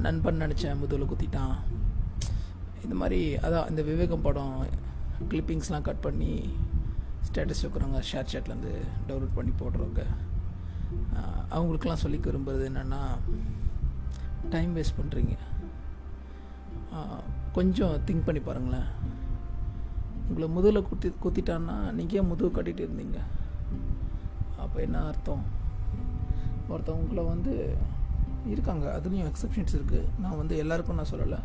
நண்பன் 0.04 0.42
நினச்சேன் 0.42 0.78
முதுகில் 0.80 1.11
குத்திட்டான். 1.11 1.56
இந்த 2.85 2.94
மாதிரி 3.00 3.20
அதான் 3.46 3.68
இந்த 3.70 3.82
விவேகம் 3.90 4.24
படம் 4.26 4.54
கிளிப்பிங்ஸ்லாம் 5.30 5.87
கட் 5.88 6.04
பண்ணி 6.06 6.32
ஸ்டேட்டஸ் 7.28 7.62
வைக்கிறவங்க 7.64 8.00
ஷேர் 8.11 8.30
சேட்லேருந்து 8.32 8.74
டவுன்லோட் 9.06 9.37
பண்ணி 9.38 9.52
போடுறவங்க 9.61 10.02
அவங்களுக்கெல்லாம் 11.54 12.04
சொல்லிக்க 12.04 12.30
விரும்புறது 12.30 12.68
என்னென்னா 12.70 13.02
டைம் 14.54 14.72
வேஸ்ட் 14.76 14.98
பண்ணுறீங்க 15.00 15.35
கொஞ்சம் 17.56 17.94
திங்க் 18.06 18.26
பண்ணி 18.26 18.40
பாருங்களேன். 18.46 18.88
உங்களை 20.28 20.46
முதுகில் 20.54 20.87
குத்தி 20.88 21.09
குத்திட்டான்னா 21.24 21.76
நீங்கள் 21.98 22.18
ஏன் 22.20 22.28
முதுகு 22.30 22.50
கட்டிகிட்டு 22.56 22.85
இருந்தீங்க? 22.87 23.18
அப்போ 24.62 24.76
என்ன 24.87 25.02
அர்த்தம்? 25.11 25.44
ஒருத்தவங்கள 26.72 27.22
வந்து 27.32 27.52
இருக்காங்க 28.52 28.87
அதுலேயும் 28.96 29.28
எக்ஸப்ஷன்ஸ் 29.30 29.76
இருக்குது 29.78 30.11
நான் 30.22 30.40
வந்து 30.40 30.56
எல்லாருக்கும் 30.62 30.98
நான் 31.00 31.12
சொல்லலை. 31.12 31.40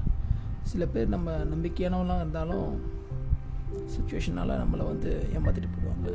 சில 0.71 0.85
பேர் 0.93 1.13
நம்ம 1.15 1.37
நம்பிக்கையானவங்களாம் 1.53 2.23
இருந்தாலும் 2.23 2.67
சுச்சுவேஷனால் 3.93 4.59
நம்மளை 4.63 4.85
வந்து 4.91 5.11
ஏமாற்றிட்டு 5.35 5.71
போயிடுவாங்க. 5.73 6.09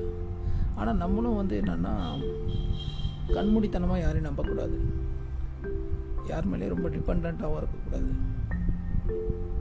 ஆனால் 0.81 1.01
நம்மளும் 1.03 1.41
வந்து 1.41 1.55
என்னென்னா 1.63 1.95
கண்மூடித்தனமாக 3.37 4.03
யாரையும் 4.05 4.29
நம்பக்கூடாது. 4.31 4.79
யார் 6.33 6.51
மேலேயும் 6.51 6.75
ரொம்ப 6.75 6.89
டிபெண்ட்டாகவும் 6.97 7.61
இருக்கக்கூடாது. 7.61 8.11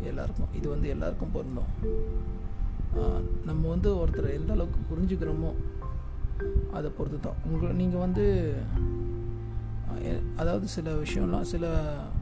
எல்லாருக்கும் 0.10 0.54
இது 0.60 0.68
வந்து 0.74 0.88
எல்லாருக்கும் 0.96 1.36
பொருந்தும். 1.36 1.72
நம்ம 3.48 3.62
வந்து 3.74 3.90
ஒருத்தரை 4.02 4.30
எந்த 4.40 4.52
அளவுக்கு 4.56 4.82
புரிஞ்சுக்கிறோமோ 4.92 5.52
அதை 6.78 6.90
பொறுத்து 6.98 7.18
தான் 7.26 7.42
உங்களை 7.50 7.72
நீங்கள் 7.82 8.04
வந்து 8.06 8.26
அதாவது 10.42 10.66
சில 10.76 10.94
விஷயம்லாம் 11.04 11.50
சில 11.52 11.66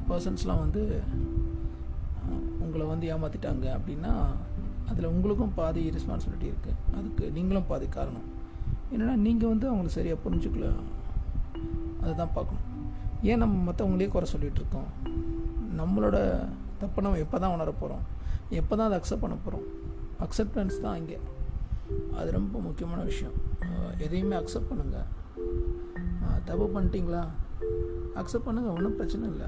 பர்சன்ஸ்லாம் 0.10 0.64
வந்து 0.64 0.82
உங்களை 2.64 2.86
வந்து 2.92 3.06
ஏமாற்றிட்டாங்க 3.14 3.66
அப்படின்னா 3.78 4.12
அதில் 4.92 5.12
உங்களுக்கும் 5.14 5.56
பாதி 5.60 5.82
ரெஸ்பான்சிபிலிட்டி 5.96 6.48
இருக்குது 6.52 6.80
அதுக்கு 6.98 7.26
நீங்களும் 7.38 7.70
பாதி 7.72 7.88
காரணம். 7.98 8.28
என்னென்னா 8.94 9.16
நீங்கள் 9.26 9.52
வந்து 9.54 9.68
அவங்கள 9.72 9.92
சரியாக 9.98 10.24
புரிஞ்சுக்கல. 10.26 10.70
அதை 12.02 12.14
தான் 12.22 12.36
பார்க்கணும். 12.38 12.70
ஏன் 13.32 13.42
நம்ம 13.44 13.56
மற்றவங்களே 13.68 14.08
குறை 14.14 14.28
சொல்லிகிட்டு 14.34 14.60
இருக்கோம்? 14.62 14.90
நம்மளோட 15.80 16.18
தப்பை 16.82 17.02
நம்ம 17.06 17.20
எப்போ 17.26 17.38
தான் 17.44 17.54
உணர 17.56 17.72
போகிறோம் 17.82 18.04
எப்போ 18.60 18.74
தான் 18.76 18.88
அதை 18.88 18.98
அக்செப்ட் 19.00 19.24
பண்ண 19.26 19.36
போகிறோம் 19.46 19.66
அக்செப்டன்ஸ் 20.26 20.78
தான் 20.86 20.98
இங்கே. 21.02 21.20
அது 22.20 22.30
ரொம்ப 22.40 22.56
முக்கியமான 22.66 23.00
விஷயம். 23.12 23.36
எதையுமே 24.06 24.36
அக்செப்ட் 24.42 24.70
பண்ணுங்கள் 24.72 25.10
தப்பு 26.48 26.66
பண்ணிட்டீங்களா? 26.76 27.24
அக்செப்ட் 28.22 28.48
பண்ணுங்கள் 28.48 28.76
ஒன்றும் 28.78 28.98
பிரச்சனை 29.00 29.26
இல்லை. 29.34 29.48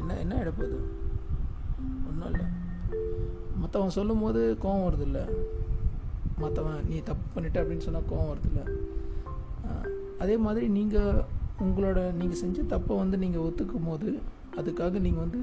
என்ன 0.00 0.16
என்ன 0.24 0.38
எடுப்பது 0.42 0.76
ஒன்றும் 2.08 2.30
இல்லை. 2.32 2.46
மற்றவன் 3.62 3.96
சொல்லும் 3.98 4.22
போது 4.24 4.40
கோவம் 4.64 4.86
வருது 4.86 5.06
இல்லை 5.08 5.24
மற்றவன் 6.42 6.84
நீ 6.90 6.96
தப்பு 7.08 7.26
பண்ணிட்ட 7.34 7.62
அப்படின்னு 7.62 7.86
சொன்னால் 7.86 8.10
கோவம் 8.10 8.30
வருது 8.32 8.50
இல்லை 8.52 8.64
அதே 10.22 10.36
மாதிரி 10.46 10.66
நீங்கள் 10.78 11.24
உங்களோட 11.62 11.98
நீங்கள் 12.12 12.40
செஞ்ச 12.42 12.62
தப்பை 12.62 12.92
வந்து 12.96 13.16
நீங்கள் 13.24 13.44
ஒத்துக்கும் 13.46 13.88
போது 13.88 14.08
அதுக்காக 14.60 15.00
நீங்கள் 15.04 15.24
வந்து 15.24 15.40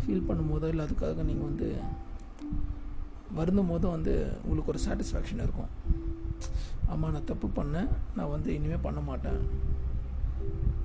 ஃபீல் 0.00 0.26
பண்ணும்போதோ 0.28 0.68
இல்லை 0.72 0.84
அதுக்காக 0.86 1.22
நீங்கள் 1.28 1.48
வந்து 1.50 1.68
வருந்தும் 3.38 3.70
போதும் 3.72 3.94
வந்து 3.96 4.12
உங்களுக்கு 4.42 4.72
ஒரு 4.72 4.80
சாட்டிஸ்ஃபேக்ஷன் 4.86 5.44
இருக்கும். 5.44 5.70
ஆமாம் 6.86 7.12
நான் 7.12 7.30
தப்பு 7.30 7.48
பண்ணேன். 7.56 7.88
நான் 8.16 8.32
வந்து 8.34 8.54
இனிமேல் 8.54 8.84
பண்ண 8.86 9.00
மாட்டேன். 9.00 9.40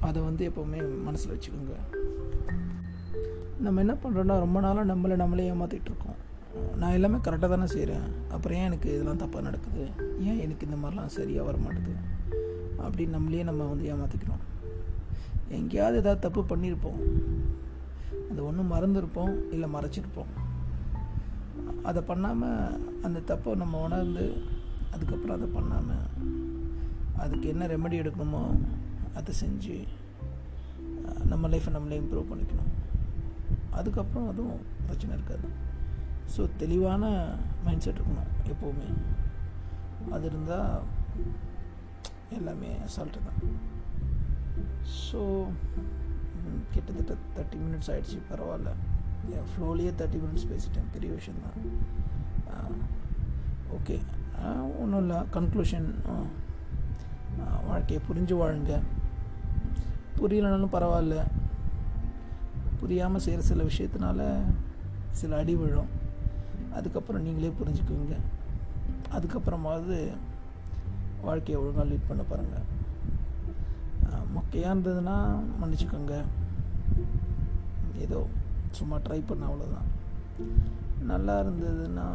அதை 0.07 0.21
வந்து 0.21 0.43
எப்போவுமே 0.49 0.79
மனசில் 1.07 1.33
வச்சுக்கோங்க. 1.33 1.75
நம்ம 3.65 3.79
என்ன 3.79 3.95
பண்ணுறோன்னா 4.03 4.37
ரொம்ப 4.45 4.59
நாளாக 4.59 4.93
நம்மளை 4.93 5.15
நம்மளே 5.15 5.49
ஏமாற்றிட்டு 5.51 5.91
இருக்கோம். 5.91 6.19
நான் 6.77 6.95
எல்லாமே 6.97 7.17
கரெக்டாக 7.17 7.49
தானே 7.49 7.65
செய்கிறேன் 7.65 8.07
அப்புறம் 8.29 8.57
ஏன் 8.57 8.65
எனக்கு 8.65 8.93
இதெல்லாம் 8.93 9.21
தப்பாக 9.23 9.43
நடக்குது? 9.49 9.83
ஏன் 10.19 10.39
எனக்கு 10.45 10.67
இந்த 10.69 10.79
மாதிரிலாம் 10.83 11.13
சரியாக 11.17 11.47
வர 11.49 11.57
மாட்டேது 11.65 11.95
அப்படின்னு 12.83 13.15
நம்மளே 13.17 13.43
நம்ம 13.49 13.67
வந்து 13.71 13.89
ஏமாற்றிக்கிறோம் 13.93 14.43
எங்கேயாவது 15.57 15.99
ஏதாவது 16.01 16.23
தப்பு 16.25 16.41
பண்ணியிருப்போம். 16.49 16.99
அது 18.31 18.39
ஒன்று 18.45 18.63
மறந்துருப்போம் 18.73 19.33
இல்லை 19.51 19.67
மறைச்சிருப்போம். 19.73 20.31
அதை 21.83 22.01
பண்ணாமல் 22.09 22.79
அந்த 23.07 23.19
தப்பை 23.31 23.55
நம்ம 23.55 23.81
உணர்ந்து 23.87 24.25
அதுக்கப்புறம் 24.93 25.37
அதை 25.37 25.47
பண்ணாமல் 25.53 26.05
அதுக்கு 27.23 27.47
என்ன 27.53 27.67
ரெமெடி 27.67 27.97
எடுக்கணுமோ 28.01 28.43
அதை 29.19 29.33
செஞ்சு 29.41 29.77
நம்ம 31.31 31.47
லைஃப்பை 31.47 31.71
நம்மளே 31.75 31.99
இம்ப்ரூவ் 31.99 32.29
பண்ணிக்கணும். 32.31 32.71
அதுக்கப்புறம் 33.79 34.29
அதுவும் 34.31 34.61
பிரச்சனை 34.85 35.13
இருக்காது. 35.17 35.47
ஸோ 36.33 36.41
தெளிவான 36.57 37.03
மைண்ட் 37.65 37.85
செட் 37.85 37.99
இருக்கணும் 37.99 38.31
எப்போவுமே. 38.51 38.87
அது 40.15 40.25
இருந்தால் 40.25 40.75
எல்லாமே 42.37 42.69
அசால்ட்டு 42.85 43.19
தான். 43.27 43.39
ஸோ 45.05 45.21
கிட்டத்தட்ட 46.73 47.13
தேர்ட்டி 47.35 47.57
மினிட்ஸ் 47.65 47.89
ஆகிடுச்சு 47.93 48.19
பரவாயில்ல. 48.31 48.71
என் 49.37 49.49
ஃப்ளோலேயே 49.51 49.91
தேர்ட்டி 49.99 50.19
மினிட்ஸ் 50.23 50.49
பேசிட்டேன் 50.51 50.91
பெரிய 50.95 51.11
விஷயந்தான் 51.17 51.57
ஓகே 53.77 53.97
ஒன்றும் 54.81 55.01
இல்லை 55.03 55.17
கன்க்ளூஷன் 55.35 55.87
வாழ்க்கையை 57.67 57.99
புரிஞ்சு 58.07 58.35
வாழுங்க. 58.39 58.73
புரியலனாலும் 60.19 60.73
பரவாயில்ல. 60.75 61.17
புரியாமல் 62.79 63.23
செய்கிற 63.25 63.43
சில 63.49 63.63
விஷயத்தினால 63.69 64.21
சில 65.19 65.37
அடி 65.41 65.53
விழும். 65.61 65.91
அதுக்கப்புறம் 66.77 67.25
நீங்களே 67.27 67.51
புரிஞ்சுக்குவீங்க. 67.59 68.15
அதுக்கப்புறமாவது 69.17 69.97
வாழ்க்கையை 71.27 71.57
ஒழுங்காக 71.61 71.87
லீட் 71.91 72.09
பண்ண 72.09 72.23
பாருங்கள் 72.31 72.67
மொக்கையாக 74.35 74.73
இருந்ததுன்னா 74.73 75.15
மன்னிச்சுக்கோங்க. 75.61 76.15
ஏதோ 78.05 78.19
சும்மா 78.77 78.97
ட்ரை 79.05 79.19
பண்ண 79.29 79.43
அவ்வளோதான் 79.49 79.89
நல்லா 81.11 81.35
இருந்ததுன்னா 81.43 82.05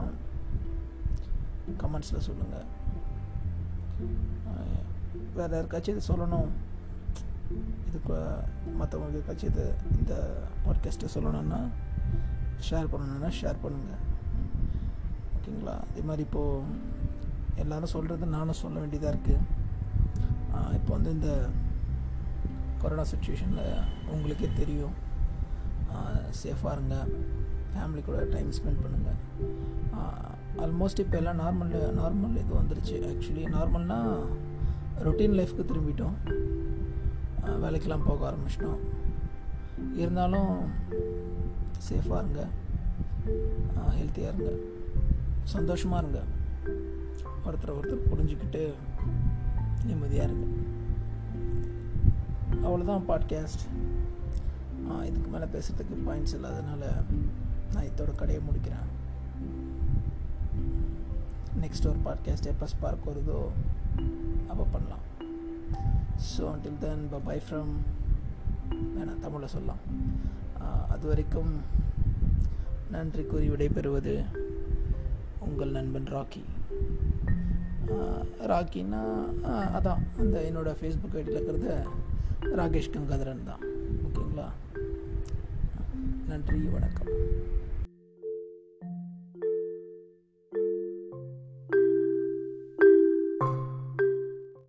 கமெண்ட்ஸில் 1.83 2.27
சொல்லுங்கள் 2.29 2.69
வேறு 5.37 5.55
யாருக்காச்சும் 5.57 5.95
இது 5.95 6.09
சொல்லணும். 6.09 6.51
இதுக்கு 7.89 8.17
மற்றவங்களுக்கு 8.81 9.19
யாருக்காச்சும் 9.19 9.53
இது 9.53 9.65
இந்த 9.99 10.15
பாட்காஸ்ட்டை 10.65 11.09
சொல்லணும்னா 11.15 11.61
ஷேர் 12.69 12.91
பண்ணணுன்னா 12.93 13.31
ஷேர் 13.41 13.63
பண்ணுங்கள் 13.65 14.03
ஓகேங்களா? 15.37 15.75
அதே 15.89 16.03
மாதிரி 16.09 16.23
இப்போது 16.29 16.63
எல்லாரும் 17.63 17.93
சொல்கிறது 17.95 18.27
நானும் 18.37 18.61
சொல்ல 18.63 18.79
வேண்டியதாக 18.83 19.15
இருக்குது 19.15 19.53
இப்போ 20.77 20.91
வந்து 20.97 21.11
இந்த 21.17 21.31
கொரோனா 22.83 23.05
சுச்சுவேஷனில் 23.13 23.69
உங்களுக்கே 24.15 24.49
தெரியும். 24.61 24.95
சேஃபாக 26.43 26.75
இருங்க. 26.77 26.97
ஃபேமிலி 27.73 28.03
கூட 28.09 28.19
டைம் 28.35 28.51
ஸ்பெண்ட் 28.59 28.83
பண்ணுங்கள் 28.85 29.21
ஆல்மோஸ்ட் 30.65 31.03
இப்போ 31.05 31.17
எல்லாம் 31.21 31.41
நார்மல் 31.45 31.73
நார்மல் 32.01 32.37
இது 32.43 32.53
வந்துருச்சு. 32.61 32.97
ஆக்சுவலி 33.11 33.45
நார்மல்னால் 33.57 34.11
ரொட்டீன் 35.07 35.37
லைஃப்க்கு 35.39 35.69
திரும்பிட்டோம். 35.71 36.17
வேலைக்கெல்லாம் 37.65 38.07
போக 38.09 38.21
ஆரம்பிச்சிட்டோம். 38.31 38.83
இருந்தாலும் 40.03 40.53
சேஃபாக 41.89 42.21
இருங்க. 42.23 42.43
ஹெல்த்தியாக 43.99 44.31
இருங்க. 44.31 44.53
சந்தோஷமாக 45.55 46.03
இருங்க. 46.03 46.21
ஒருத்தர் 47.47 47.77
ஒருத்தர் 47.79 48.07
புரிஞ்சுக்கிட்டு 48.11 48.63
நிம்மதியாக 49.85 50.31
இருக்கு. 50.31 50.49
அவ்வளோதான் 52.65 53.07
பாட்காஸ்ட் 53.09 53.65
இதுக்கு 55.05 55.29
மேலே 55.31 55.45
பேசுகிறதுக்கு 55.45 55.97
பாயிண்ட்ஸ் 56.07 56.35
இல்லாதனால 56.37 56.85
நான் 57.73 57.89
இதோட 57.91 58.15
கடையை 58.15 58.43
முடிக்கிறேன். 58.49 58.89
நெக்ஸ்ட் 61.63 61.89
ஒரு 61.91 61.99
பாட்காஸ்ட் 62.05 62.51
எப்போ 62.53 62.67
ஸ்பார்க் 62.67 63.09
வருதோ 63.09 63.39
அப்போ 64.49 64.67
பண்ணலாம். 64.73 65.05
So 66.31 66.43
until 66.55 66.77
then 66.81 67.09
bye 67.25 67.39
from 67.49 67.73
வேணாம் 68.97 69.21
தமிழில் 69.21 69.55
சொல்லலாம். 69.57 69.83
அது 70.89 71.07
வரைக்கும் 71.09 71.53
நன்றி 72.91 73.25
கூறி 73.25 73.49
விடைபெறுவது 73.51 74.25
உங்கள் 75.41 75.71
நண்பன் 75.71 76.13
ராக்கி. 76.13 76.43
ராக்கின்னா 78.51 79.03
அதான் 79.79 80.03
அந்த 80.19 80.37
என்னோடய 80.41 80.77
ஃபேஸ்புக் 80.81 81.17
ஐடியில் 81.17 81.37
இருக்கிறது 81.39 81.73
ராகேஷ் 82.57 82.93
கங்காதரன் 82.95 83.45
தான். 83.45 83.63
ஓகேங்களா? 84.07 84.47
நன்றி 86.29 86.59
வணக்கம். 86.59 87.11